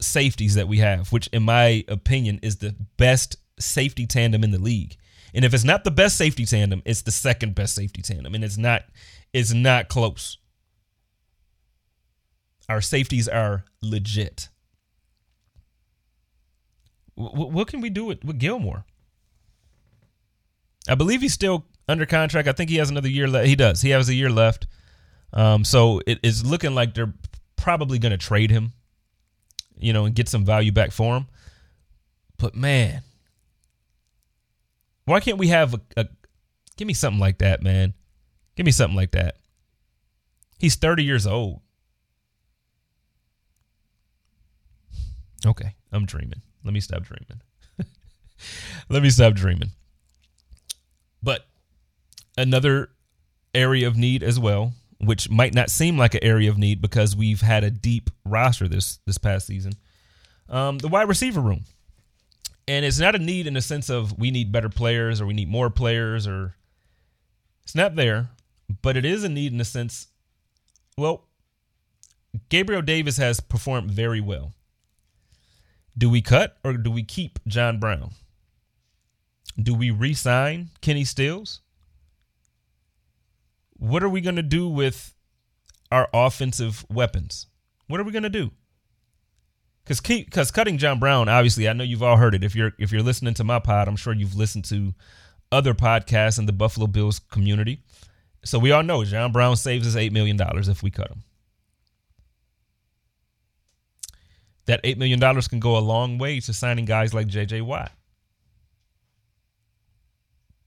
safeties 0.00 0.54
that 0.54 0.68
we 0.68 0.78
have, 0.78 1.12
which 1.12 1.26
in 1.28 1.42
my 1.42 1.84
opinion 1.88 2.40
is 2.42 2.56
the 2.56 2.74
best 2.96 3.36
safety 3.60 4.06
tandem 4.06 4.44
in 4.44 4.50
the 4.50 4.58
league. 4.58 4.96
And 5.32 5.44
if 5.44 5.54
it's 5.54 5.64
not 5.64 5.84
the 5.84 5.90
best 5.90 6.16
safety 6.16 6.44
tandem, 6.44 6.82
it's 6.84 7.02
the 7.02 7.12
second 7.12 7.54
best 7.54 7.74
safety 7.74 8.02
tandem, 8.02 8.34
and 8.34 8.42
it's 8.42 8.58
not 8.58 8.82
it's 9.32 9.52
not 9.52 9.88
close. 9.88 10.38
Our 12.68 12.80
safeties 12.80 13.28
are 13.28 13.64
legit. 13.82 14.48
W- 17.16 17.48
what 17.48 17.68
can 17.68 17.80
we 17.80 17.90
do 17.90 18.04
with, 18.04 18.24
with 18.24 18.38
Gilmore? 18.38 18.84
I 20.88 20.94
believe 20.94 21.20
he's 21.20 21.34
still 21.34 21.66
under 21.88 22.06
contract. 22.06 22.48
I 22.48 22.52
think 22.52 22.70
he 22.70 22.76
has 22.76 22.90
another 22.90 23.08
year 23.08 23.28
left. 23.28 23.46
He 23.46 23.56
does. 23.56 23.82
He 23.82 23.90
has 23.90 24.08
a 24.08 24.14
year 24.14 24.30
left. 24.30 24.66
Um, 25.32 25.64
so 25.64 26.00
it 26.06 26.18
is 26.22 26.44
looking 26.44 26.74
like 26.74 26.94
they're 26.94 27.12
probably 27.56 27.98
going 27.98 28.12
to 28.12 28.18
trade 28.18 28.50
him, 28.50 28.72
you 29.76 29.92
know, 29.92 30.06
and 30.06 30.14
get 30.14 30.28
some 30.28 30.44
value 30.44 30.72
back 30.72 30.92
for 30.92 31.16
him. 31.16 31.26
But 32.38 32.54
man, 32.54 33.02
why 35.10 35.20
can't 35.20 35.38
we 35.38 35.48
have 35.48 35.74
a, 35.74 35.80
a 35.96 36.08
give 36.76 36.86
me 36.86 36.94
something 36.94 37.20
like 37.20 37.38
that, 37.38 37.62
man? 37.62 37.94
Give 38.56 38.64
me 38.64 38.72
something 38.72 38.96
like 38.96 39.12
that. 39.12 39.36
He's 40.58 40.76
30 40.76 41.04
years 41.04 41.26
old. 41.26 41.60
Okay, 45.46 45.74
I'm 45.90 46.06
dreaming. 46.06 46.42
Let 46.64 46.74
me 46.74 46.80
stop 46.80 47.02
dreaming. 47.02 47.40
Let 48.88 49.02
me 49.02 49.10
stop 49.10 49.34
dreaming. 49.34 49.70
But 51.22 51.46
another 52.36 52.90
area 53.54 53.88
of 53.88 53.96
need 53.96 54.22
as 54.22 54.38
well, 54.38 54.74
which 54.98 55.30
might 55.30 55.54
not 55.54 55.70
seem 55.70 55.96
like 55.96 56.14
an 56.14 56.22
area 56.22 56.50
of 56.50 56.58
need 56.58 56.82
because 56.82 57.16
we've 57.16 57.40
had 57.40 57.64
a 57.64 57.70
deep 57.70 58.10
roster 58.24 58.68
this 58.68 58.98
this 59.06 59.18
past 59.18 59.46
season. 59.46 59.72
Um, 60.48 60.78
the 60.78 60.88
wide 60.88 61.08
receiver 61.08 61.40
room, 61.40 61.64
and 62.70 62.84
it's 62.84 63.00
not 63.00 63.16
a 63.16 63.18
need 63.18 63.48
in 63.48 63.54
the 63.54 63.60
sense 63.60 63.90
of 63.90 64.16
we 64.16 64.30
need 64.30 64.52
better 64.52 64.68
players 64.68 65.20
or 65.20 65.26
we 65.26 65.34
need 65.34 65.48
more 65.48 65.70
players 65.70 66.24
or 66.24 66.54
it's 67.64 67.74
not 67.74 67.96
there, 67.96 68.30
but 68.80 68.96
it 68.96 69.04
is 69.04 69.24
a 69.24 69.28
need 69.28 69.50
in 69.50 69.58
the 69.58 69.64
sense. 69.64 70.06
Well, 70.96 71.26
Gabriel 72.48 72.80
Davis 72.80 73.16
has 73.16 73.40
performed 73.40 73.90
very 73.90 74.20
well. 74.20 74.54
Do 75.98 76.08
we 76.08 76.22
cut 76.22 76.58
or 76.62 76.74
do 76.74 76.92
we 76.92 77.02
keep 77.02 77.40
John 77.44 77.80
Brown? 77.80 78.12
Do 79.60 79.74
we 79.74 79.90
re 79.90 80.14
sign 80.14 80.70
Kenny 80.80 81.02
Stills? 81.02 81.62
What 83.72 84.04
are 84.04 84.08
we 84.08 84.20
going 84.20 84.36
to 84.36 84.44
do 84.44 84.68
with 84.68 85.16
our 85.90 86.08
offensive 86.14 86.86
weapons? 86.88 87.48
What 87.88 87.98
are 87.98 88.04
we 88.04 88.12
going 88.12 88.22
to 88.22 88.30
do? 88.30 88.52
Because 89.84 90.00
because 90.00 90.50
cutting 90.50 90.78
John 90.78 90.98
Brown, 90.98 91.28
obviously, 91.28 91.68
I 91.68 91.72
know 91.72 91.84
you've 91.84 92.02
all 92.02 92.16
heard 92.16 92.34
it. 92.34 92.44
If 92.44 92.54
you're 92.54 92.72
if 92.78 92.92
you're 92.92 93.02
listening 93.02 93.34
to 93.34 93.44
my 93.44 93.58
pod, 93.58 93.88
I'm 93.88 93.96
sure 93.96 94.12
you've 94.14 94.36
listened 94.36 94.64
to 94.66 94.94
other 95.50 95.74
podcasts 95.74 96.38
in 96.38 96.46
the 96.46 96.52
Buffalo 96.52 96.86
Bills 96.86 97.18
community. 97.30 97.82
So 98.44 98.58
we 98.58 98.70
all 98.72 98.82
know 98.82 99.04
John 99.04 99.32
Brown 99.32 99.56
saves 99.56 99.86
us 99.86 99.96
eight 99.96 100.12
million 100.12 100.36
dollars 100.36 100.68
if 100.68 100.82
we 100.82 100.90
cut 100.90 101.10
him. 101.10 101.24
that 104.70 104.82
$8 104.84 104.98
million 104.98 105.18
can 105.42 105.58
go 105.58 105.76
a 105.76 105.80
long 105.80 106.16
way 106.18 106.38
to 106.40 106.52
signing 106.52 106.84
guys 106.84 107.12
like 107.12 107.26
JJ 107.26 107.62
Watt. 107.62 107.90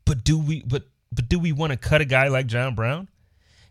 But 0.05 0.25
do 0.25 0.37
we 0.37 0.61
but 0.63 0.83
but 1.11 1.29
do 1.29 1.39
we 1.39 1.53
want 1.53 1.71
to 1.71 1.77
cut 1.77 2.01
a 2.01 2.05
guy 2.05 2.27
like 2.27 2.47
John 2.47 2.75
Brown? 2.75 3.07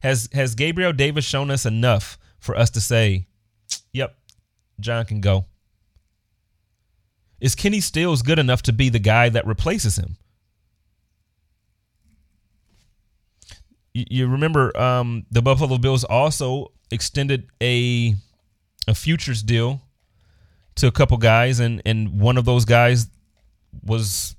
Has 0.00 0.31
has 0.33 0.55
Gabriel 0.55 0.94
Davis 0.94 1.26
shown 1.26 1.50
us 1.50 1.66
enough 1.66 2.18
for 2.38 2.57
us 2.57 2.70
to 2.70 2.81
say, 2.81 3.07
"Yep, 3.11 3.31
John 4.80 5.04
can 5.04 5.20
go"? 5.20 5.46
Is 7.40 7.54
Kenny 7.54 7.80
Stills 7.80 8.22
good 8.22 8.38
enough 8.38 8.62
to 8.62 8.72
be 8.72 8.88
the 8.88 9.00
guy 9.00 9.28
that 9.28 9.46
replaces 9.46 9.98
him? 9.98 10.16
You, 13.94 14.26
remember 14.26 14.74
um, 14.78 15.26
the 15.30 15.42
Buffalo 15.42 15.76
Bills 15.76 16.02
also 16.04 16.72
extended 16.90 17.48
a 17.61 18.14
a 18.88 18.94
futures 18.94 19.42
deal 19.42 19.82
to 20.76 20.87
a 20.87 20.92
couple 20.92 21.16
guys, 21.18 21.61
and 21.61 21.82
and 21.85 22.20
one 22.20 22.38
of 22.38 22.44
those 22.44 22.64
guys 22.64 23.08
was, 23.85 24.35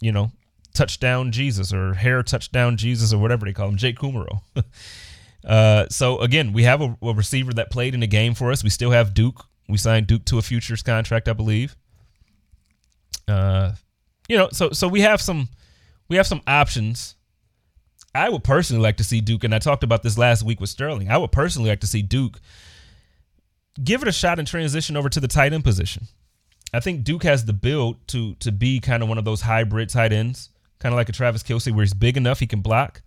you 0.00 0.12
know, 0.12 0.30
touchdown 0.74 1.32
Jesus 1.32 1.72
or 1.72 1.94
hair 1.94 2.22
touchdown 2.22 2.76
Jesus 2.76 3.12
or 3.12 3.18
whatever 3.18 3.46
they 3.46 3.52
call 3.52 3.68
him, 3.68 3.76
Jake 3.76 3.98
Kumerow. 3.98 4.42
uh, 5.46 5.86
so 5.88 6.18
again, 6.18 6.52
we 6.52 6.64
have 6.64 6.80
a, 6.80 6.96
a, 7.02 7.14
receiver 7.14 7.52
that 7.54 7.70
played 7.70 7.94
in 7.94 8.00
the 8.00 8.06
game 8.06 8.34
for 8.34 8.52
us. 8.52 8.62
We 8.62 8.70
still 8.70 8.90
have 8.90 9.14
Duke. 9.14 9.47
We 9.68 9.76
signed 9.76 10.06
Duke 10.06 10.24
to 10.26 10.38
a 10.38 10.42
futures 10.42 10.82
contract, 10.82 11.28
I 11.28 11.32
believe. 11.34 11.76
Uh, 13.26 13.72
you 14.28 14.36
know, 14.36 14.48
so 14.52 14.70
so 14.70 14.88
we 14.88 15.02
have 15.02 15.20
some 15.20 15.48
we 16.08 16.16
have 16.16 16.26
some 16.26 16.40
options. 16.46 17.14
I 18.14 18.28
would 18.30 18.42
personally 18.42 18.82
like 18.82 18.96
to 18.96 19.04
see 19.04 19.20
Duke, 19.20 19.44
and 19.44 19.54
I 19.54 19.58
talked 19.58 19.84
about 19.84 20.02
this 20.02 20.16
last 20.16 20.42
week 20.42 20.60
with 20.60 20.70
Sterling. 20.70 21.10
I 21.10 21.18
would 21.18 21.32
personally 21.32 21.68
like 21.68 21.80
to 21.80 21.86
see 21.86 22.02
Duke 22.02 22.40
give 23.82 24.02
it 24.02 24.08
a 24.08 24.12
shot 24.12 24.38
and 24.38 24.48
transition 24.48 24.96
over 24.96 25.08
to 25.08 25.20
the 25.20 25.28
tight 25.28 25.52
end 25.52 25.64
position. 25.64 26.08
I 26.72 26.80
think 26.80 27.04
Duke 27.04 27.22
has 27.24 27.44
the 27.44 27.52
build 27.52 28.06
to 28.08 28.34
to 28.36 28.52
be 28.52 28.80
kind 28.80 29.02
of 29.02 29.08
one 29.08 29.18
of 29.18 29.24
those 29.24 29.42
hybrid 29.42 29.88
tight 29.88 30.12
ends, 30.12 30.50
kind 30.78 30.92
of 30.92 30.96
like 30.96 31.08
a 31.08 31.12
Travis 31.12 31.42
Kelce, 31.42 31.72
where 31.72 31.84
he's 31.84 31.94
big 31.94 32.16
enough 32.16 32.40
he 32.40 32.46
can 32.46 32.60
block, 32.60 33.02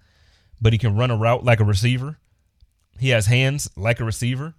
but 0.61 0.73
he 0.73 0.79
can 0.79 0.95
run 0.95 1.11
a 1.11 1.17
route 1.17 1.43
like 1.43 1.59
a 1.59 1.65
receiver. 1.65 2.17
He 2.99 3.09
has 3.09 3.25
hands 3.25 3.69
like 3.75 3.99
a 3.99 4.05
receiver, 4.05 4.53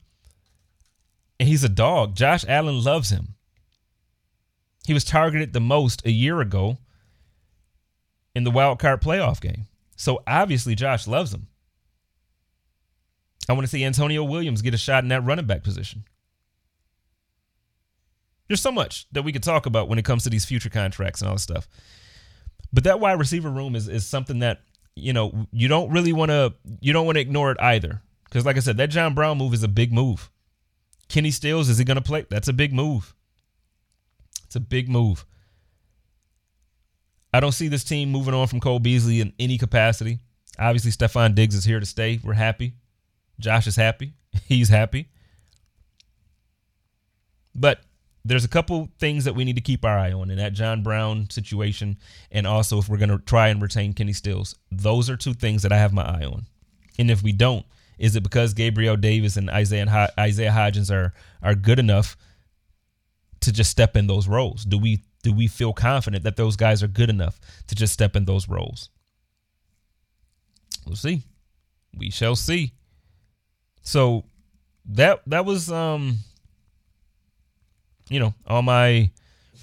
and 1.43 1.49
he's 1.49 1.65
a 1.65 1.69
dog. 1.69 2.15
Josh 2.15 2.45
Allen 2.47 2.85
loves 2.85 3.11
him. 3.11 3.35
He 4.87 4.95
was 4.95 5.03
targeted 5.03 5.53
the 5.53 5.61
most 5.61 6.07
a 6.07 6.11
year 6.13 6.41
ago 6.41 6.79
in 8.37 8.45
the 8.45 8.51
wild 8.53 8.79
card 8.79 9.03
playoff 9.03 9.41
game. 9.41 9.67
So 9.97 10.23
obviously 10.25 10.77
Josh 10.77 11.09
loves 11.09 11.35
him. 11.35 11.49
I 13.49 13.55
want 13.55 13.65
to 13.65 13.69
see 13.69 13.85
Antonio 13.85 14.23
Williams 14.23 14.63
get 14.63 14.73
a 14.73 14.79
shot 14.79 15.03
in 15.03 15.09
that 15.09 15.25
running 15.25 15.47
back 15.47 15.65
position. 15.65 16.05
There's 18.47 18.63
so 18.63 18.71
much 18.71 19.09
that 19.11 19.25
we 19.25 19.33
could 19.33 19.43
talk 19.43 19.67
about 19.67 19.89
when 19.89 19.99
it 19.99 20.05
comes 20.05 20.23
to 20.23 20.31
these 20.31 20.45
future 20.45 20.71
contracts 20.71 21.23
and 21.23 21.29
all 21.29 21.35
this 21.35 21.43
stuff. 21.43 21.67
But 22.73 22.85
that 22.85 23.01
wide 23.01 23.19
receiver 23.19 23.51
room 23.51 23.75
is 23.75 23.89
is 23.89 24.07
something 24.07 24.39
that, 24.39 24.61
you 24.95 25.13
know, 25.13 25.49
you 25.51 25.67
don't 25.67 25.91
really 25.91 26.13
want 26.13 26.31
to 26.31 26.55
you 26.81 26.93
don't 26.93 27.05
want 27.05 27.17
to 27.17 27.21
ignore 27.21 27.51
it 27.51 27.61
either. 27.61 28.01
Because 28.27 28.47
like 28.47 28.57
I 28.57 28.61
said, 28.61 28.77
that 28.77 28.91
John 28.91 29.15
Brown 29.15 29.39
move 29.39 29.55
is 29.55 29.65
a 29.65 29.69
big 29.69 29.93
move. 29.93 30.31
Kenny 31.09 31.31
Stills, 31.31 31.69
is 31.69 31.79
he 31.79 31.85
gonna 31.85 32.01
play? 32.01 32.27
That's 32.29 32.49
a 32.49 32.53
big 32.53 32.73
move. 32.73 33.15
It's 34.45 34.57
a 34.57 34.61
big 34.61 34.89
move. 34.89 35.25
I 37.35 37.41
don't 37.41 37.53
see 37.53 37.69
this 37.69 37.85
team 37.85 38.11
moving 38.11 38.35
on 38.35 38.47
from 38.47 38.61
Cole 38.61 38.79
Beasley 38.79 39.21
in 39.21 39.33
any 39.39 39.57
capacity. 39.57 40.21
Obviously, 40.59 40.91
Stefon 40.91 41.35
Diggs 41.35 41.55
is 41.55 41.65
here 41.65 41.81
to 41.81 41.87
stay. 41.87 42.21
We're 42.23 42.35
happy. 42.35 42.75
Josh 43.41 43.67
is 43.67 43.77
happy. 43.77 44.13
He's 44.47 44.69
happy. 44.69 45.09
But 47.55 47.81
there's 48.25 48.45
a 48.45 48.49
couple 48.49 48.89
things 48.99 49.25
that 49.25 49.35
we 49.35 49.45
need 49.45 49.57
to 49.57 49.63
keep 49.63 49.85
our 49.85 49.99
eye 49.99 50.13
on 50.13 50.31
in 50.31 50.39
that 50.39 50.53
John 50.53 50.83
Brown 50.83 51.29
situation, 51.31 51.99
and 52.31 52.47
also 52.47 52.79
if 52.79 52.89
we're 52.89 52.99
going 52.99 53.09
to 53.09 53.19
try 53.19 53.49
and 53.49 53.61
retain 53.61 53.93
Kenny 53.93 54.13
Stills. 54.13 54.55
Those 54.71 55.11
are 55.11 55.17
two 55.17 55.35
things 55.35 55.63
that 55.63 55.73
I 55.73 55.79
have 55.79 55.93
my 55.93 56.03
eye 56.03 56.25
on. 56.25 56.47
And 56.99 57.11
if 57.11 57.23
we 57.23 57.33
don't, 57.33 57.65
is 58.03 58.17
it 58.17 58.25
because 58.25 58.53
Gabriel 58.53 58.97
Davis 58.97 59.37
and 59.37 59.49
Isaiah 59.49 60.11
Isaiah 60.19 60.51
Hodgins 60.51 60.91
are 60.91 61.15
are 61.41 61.55
good 61.55 61.79
enough 61.79 62.17
to 63.41 63.53
just 63.53 63.71
step 63.71 63.97
in 63.97 64.09
those 64.09 64.27
roles? 64.27 64.65
Do 64.65 64.77
we 64.77 65.05
do 65.23 65.33
we 65.33 65.47
feel 65.47 65.73
confident 65.73 66.25
that 66.25 66.35
those 66.37 66.57
guys 66.57 66.83
are 66.83 66.89
good 66.89 67.09
enough 67.09 67.41
to 67.69 67.77
just 67.77 67.93
step 67.93 68.17
in 68.17 68.25
those 68.25 68.49
roles? 68.49 68.91
We'll 70.85 70.97
see. 70.97 71.23
We 71.97 72.11
shall 72.11 72.35
see. 72.35 72.73
So 73.83 74.25
that 74.87 75.23
that 75.29 75.45
was 75.45 75.71
um 75.71 76.19
you 78.11 78.19
know, 78.19 78.35
all 78.49 78.63
my 78.63 79.11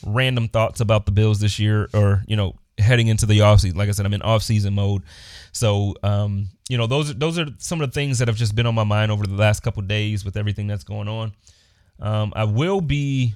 random 0.06 0.48
thoughts 0.48 0.80
about 0.80 1.06
the 1.06 1.12
Bills 1.12 1.42
this 1.42 1.60
year 1.60 1.90
or, 1.94 2.24
you 2.26 2.38
know, 2.38 2.56
heading 2.80 3.08
into 3.08 3.26
the 3.26 3.40
offseason. 3.40 3.76
Like 3.76 3.90
I 3.90 3.92
said, 3.92 4.06
I'm 4.06 4.14
in 4.14 4.22
off-season 4.22 4.74
mode. 4.74 5.04
So, 5.52 5.96
um, 6.04 6.48
you 6.70 6.78
know, 6.78 6.88
those 6.88 7.12
are 7.12 7.14
those 7.14 7.38
are 7.40 7.48
some 7.58 7.82
of 7.82 7.90
the 7.90 7.94
things 7.94 8.20
that 8.20 8.28
have 8.28 8.38
just 8.38 8.56
been 8.56 8.66
on 8.66 8.76
my 8.76 8.84
mind 8.84 9.12
over 9.12 9.26
the 9.26 9.36
last 9.36 9.62
couple 9.62 9.82
days 9.84 10.24
with 10.24 10.38
everything 10.38 10.68
that's 10.68 10.84
going 10.84 11.08
on. 11.08 11.34
Um, 12.00 12.34
I 12.36 12.46
will 12.46 12.82
be 12.82 13.36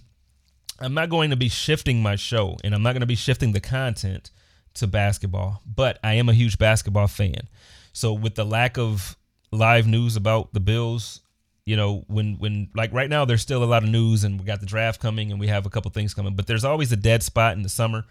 I'm 0.79 0.93
not 0.93 1.09
going 1.09 1.29
to 1.31 1.35
be 1.35 1.49
shifting 1.49 2.01
my 2.01 2.15
show 2.15 2.57
and 2.63 2.73
I'm 2.73 2.83
not 2.83 2.93
going 2.93 3.01
to 3.01 3.07
be 3.07 3.15
shifting 3.15 3.51
the 3.51 3.59
content 3.59 4.31
to 4.75 4.87
basketball, 4.87 5.61
but 5.65 5.99
I 6.03 6.13
am 6.13 6.29
a 6.29 6.33
huge 6.33 6.57
basketball 6.57 7.07
fan. 7.07 7.47
So 7.93 8.13
with 8.13 8.35
the 8.35 8.45
lack 8.45 8.77
of 8.77 9.17
live 9.51 9.85
news 9.85 10.15
about 10.15 10.53
the 10.53 10.59
Bills 10.59 11.21
you 11.65 11.77
know, 11.77 12.03
when 12.07 12.35
when 12.39 12.69
like 12.75 12.91
right 12.91 13.09
now 13.09 13.25
there's 13.25 13.41
still 13.41 13.63
a 13.63 13.65
lot 13.65 13.83
of 13.83 13.89
news 13.89 14.23
and 14.23 14.39
we 14.39 14.45
got 14.45 14.59
the 14.59 14.65
draft 14.65 14.99
coming 14.99 15.31
and 15.31 15.39
we 15.39 15.47
have 15.47 15.65
a 15.65 15.69
couple 15.69 15.89
things 15.91 16.13
coming, 16.13 16.35
but 16.35 16.47
there's 16.47 16.65
always 16.65 16.91
a 16.91 16.97
dead 16.97 17.23
spot 17.23 17.55
in 17.55 17.63
the 17.63 17.69
summer. 17.69 18.05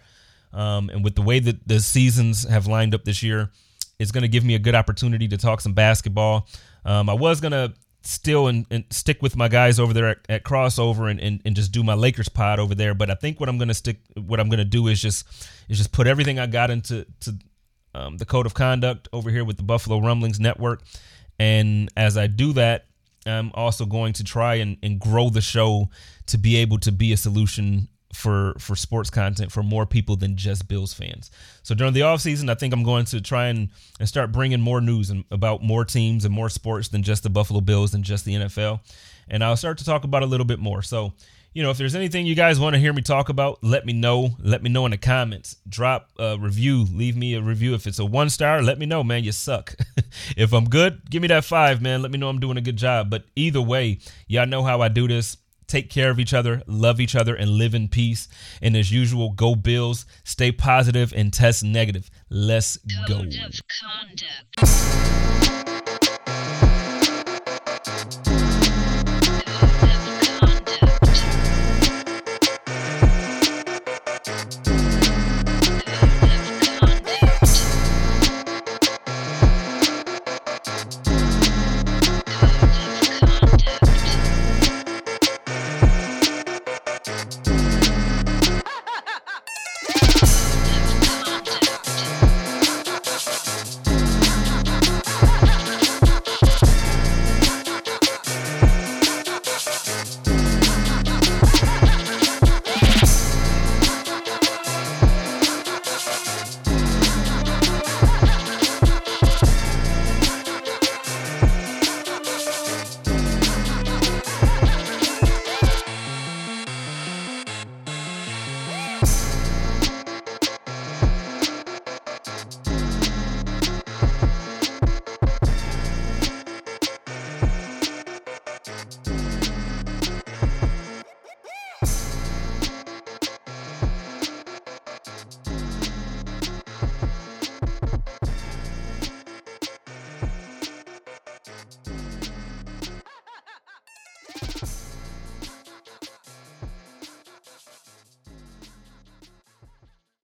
Um, 0.53 0.89
and 0.89 1.03
with 1.03 1.15
the 1.15 1.21
way 1.21 1.39
that 1.39 1.67
the 1.67 1.79
seasons 1.79 2.47
have 2.47 2.67
lined 2.67 2.93
up 2.93 3.03
this 3.03 3.23
year, 3.23 3.49
it's 3.99 4.11
going 4.11 4.21
to 4.21 4.27
give 4.27 4.43
me 4.43 4.55
a 4.55 4.59
good 4.59 4.75
opportunity 4.75 5.27
to 5.27 5.37
talk 5.37 5.61
some 5.61 5.73
basketball. 5.73 6.47
Um, 6.85 7.09
I 7.09 7.13
was 7.13 7.41
going 7.41 7.51
to 7.53 7.73
still 8.03 8.47
and, 8.47 8.65
and, 8.69 8.83
stick 8.89 9.21
with 9.21 9.35
my 9.35 9.47
guys 9.47 9.79
over 9.79 9.93
there 9.93 10.07
at, 10.09 10.17
at 10.27 10.43
crossover 10.43 11.09
and, 11.09 11.19
and, 11.19 11.41
and, 11.45 11.55
just 11.55 11.71
do 11.71 11.83
my 11.83 11.93
Lakers 11.93 12.27
pod 12.27 12.59
over 12.59 12.75
there. 12.75 12.93
But 12.93 13.09
I 13.09 13.15
think 13.15 13.39
what 13.39 13.47
I'm 13.47 13.57
gonna 13.57 13.73
stick, 13.73 13.97
what 14.15 14.41
I'm 14.41 14.49
gonna 14.49 14.65
do 14.65 14.87
is 14.87 15.01
just 15.01 15.25
is 15.69 15.77
just 15.77 15.93
put 15.93 16.05
everything 16.05 16.37
I 16.37 16.45
got 16.47 16.69
into 16.69 17.05
to 17.21 17.37
um, 17.95 18.17
the 18.17 18.25
code 18.25 18.45
of 18.45 18.53
conduct 18.53 19.07
over 19.13 19.29
here 19.29 19.45
with 19.45 19.57
the 19.57 19.63
Buffalo 19.63 19.99
Rumblings 19.99 20.39
Network. 20.39 20.83
And 21.39 21.89
as 21.95 22.17
I 22.17 22.27
do 22.27 22.53
that, 22.53 22.85
I'm 23.25 23.51
also 23.53 23.85
going 23.85 24.13
to 24.13 24.23
try 24.23 24.55
and, 24.55 24.77
and 24.83 24.99
grow 24.99 25.29
the 25.29 25.41
show 25.41 25.89
to 26.27 26.37
be 26.37 26.57
able 26.57 26.79
to 26.79 26.91
be 26.91 27.13
a 27.13 27.17
solution 27.17 27.87
for 28.13 28.53
for 28.59 28.75
sports 28.75 29.09
content 29.09 29.51
for 29.51 29.63
more 29.63 29.85
people 29.85 30.15
than 30.15 30.37
just 30.37 30.67
Bills 30.67 30.93
fans. 30.93 31.31
So 31.63 31.75
during 31.75 31.93
the 31.93 32.01
offseason, 32.01 32.49
I 32.49 32.55
think 32.55 32.73
I'm 32.73 32.83
going 32.83 33.05
to 33.05 33.21
try 33.21 33.47
and, 33.47 33.69
and 33.99 34.07
start 34.07 34.31
bringing 34.31 34.61
more 34.61 34.81
news 34.81 35.09
and, 35.09 35.25
about 35.31 35.63
more 35.63 35.83
teams 35.83 36.23
and 36.23 36.33
more 36.33 36.49
sports 36.49 36.89
than 36.89 37.03
just 37.03 37.23
the 37.23 37.29
Buffalo 37.29 37.59
Bills 37.59 37.93
and 37.93 38.03
just 38.03 38.25
the 38.25 38.35
NFL. 38.35 38.81
And 39.27 39.43
I'll 39.43 39.57
start 39.57 39.79
to 39.79 39.85
talk 39.85 40.03
about 40.03 40.21
a 40.23 40.27
little 40.27 40.45
bit 40.45 40.59
more. 40.59 40.81
So, 40.81 41.13
you 41.53 41.63
know, 41.63 41.69
if 41.69 41.77
there's 41.77 41.95
anything 41.95 42.25
you 42.25 42.35
guys 42.35 42.59
want 42.59 42.73
to 42.73 42.79
hear 42.79 42.93
me 42.93 43.01
talk 43.01 43.29
about, 43.29 43.63
let 43.63 43.85
me 43.85 43.93
know. 43.93 44.31
Let 44.39 44.61
me 44.61 44.69
know 44.69 44.85
in 44.85 44.91
the 44.91 44.97
comments. 44.97 45.57
Drop 45.67 46.09
a 46.19 46.37
review. 46.37 46.85
Leave 46.91 47.15
me 47.15 47.35
a 47.35 47.41
review. 47.41 47.73
If 47.73 47.87
it's 47.87 47.99
a 47.99 48.05
one 48.05 48.29
star, 48.29 48.61
let 48.61 48.79
me 48.79 48.85
know, 48.85 49.03
man. 49.03 49.23
You 49.23 49.31
suck. 49.31 49.75
if 50.37 50.53
I'm 50.53 50.65
good, 50.65 51.09
give 51.09 51.21
me 51.21 51.27
that 51.29 51.45
five, 51.45 51.81
man. 51.81 52.01
Let 52.01 52.11
me 52.11 52.17
know 52.17 52.29
I'm 52.29 52.39
doing 52.39 52.57
a 52.57 52.61
good 52.61 52.77
job. 52.77 53.09
But 53.09 53.25
either 53.35 53.61
way, 53.61 53.99
y'all 54.27 54.47
know 54.47 54.63
how 54.63 54.81
I 54.81 54.87
do 54.87 55.07
this 55.07 55.37
take 55.67 55.89
care 55.89 56.09
of 56.09 56.19
each 56.19 56.33
other, 56.33 56.61
love 56.67 56.99
each 56.99 57.15
other, 57.15 57.35
and 57.35 57.51
live 57.51 57.73
in 57.73 57.87
peace. 57.87 58.27
And 58.61 58.75
as 58.75 58.91
usual, 58.91 59.31
go 59.31 59.55
Bills, 59.55 60.05
stay 60.23 60.51
positive, 60.51 61.13
and 61.13 61.31
test 61.31 61.63
negative. 61.63 62.09
Let's 62.29 62.77
go. 63.07 63.23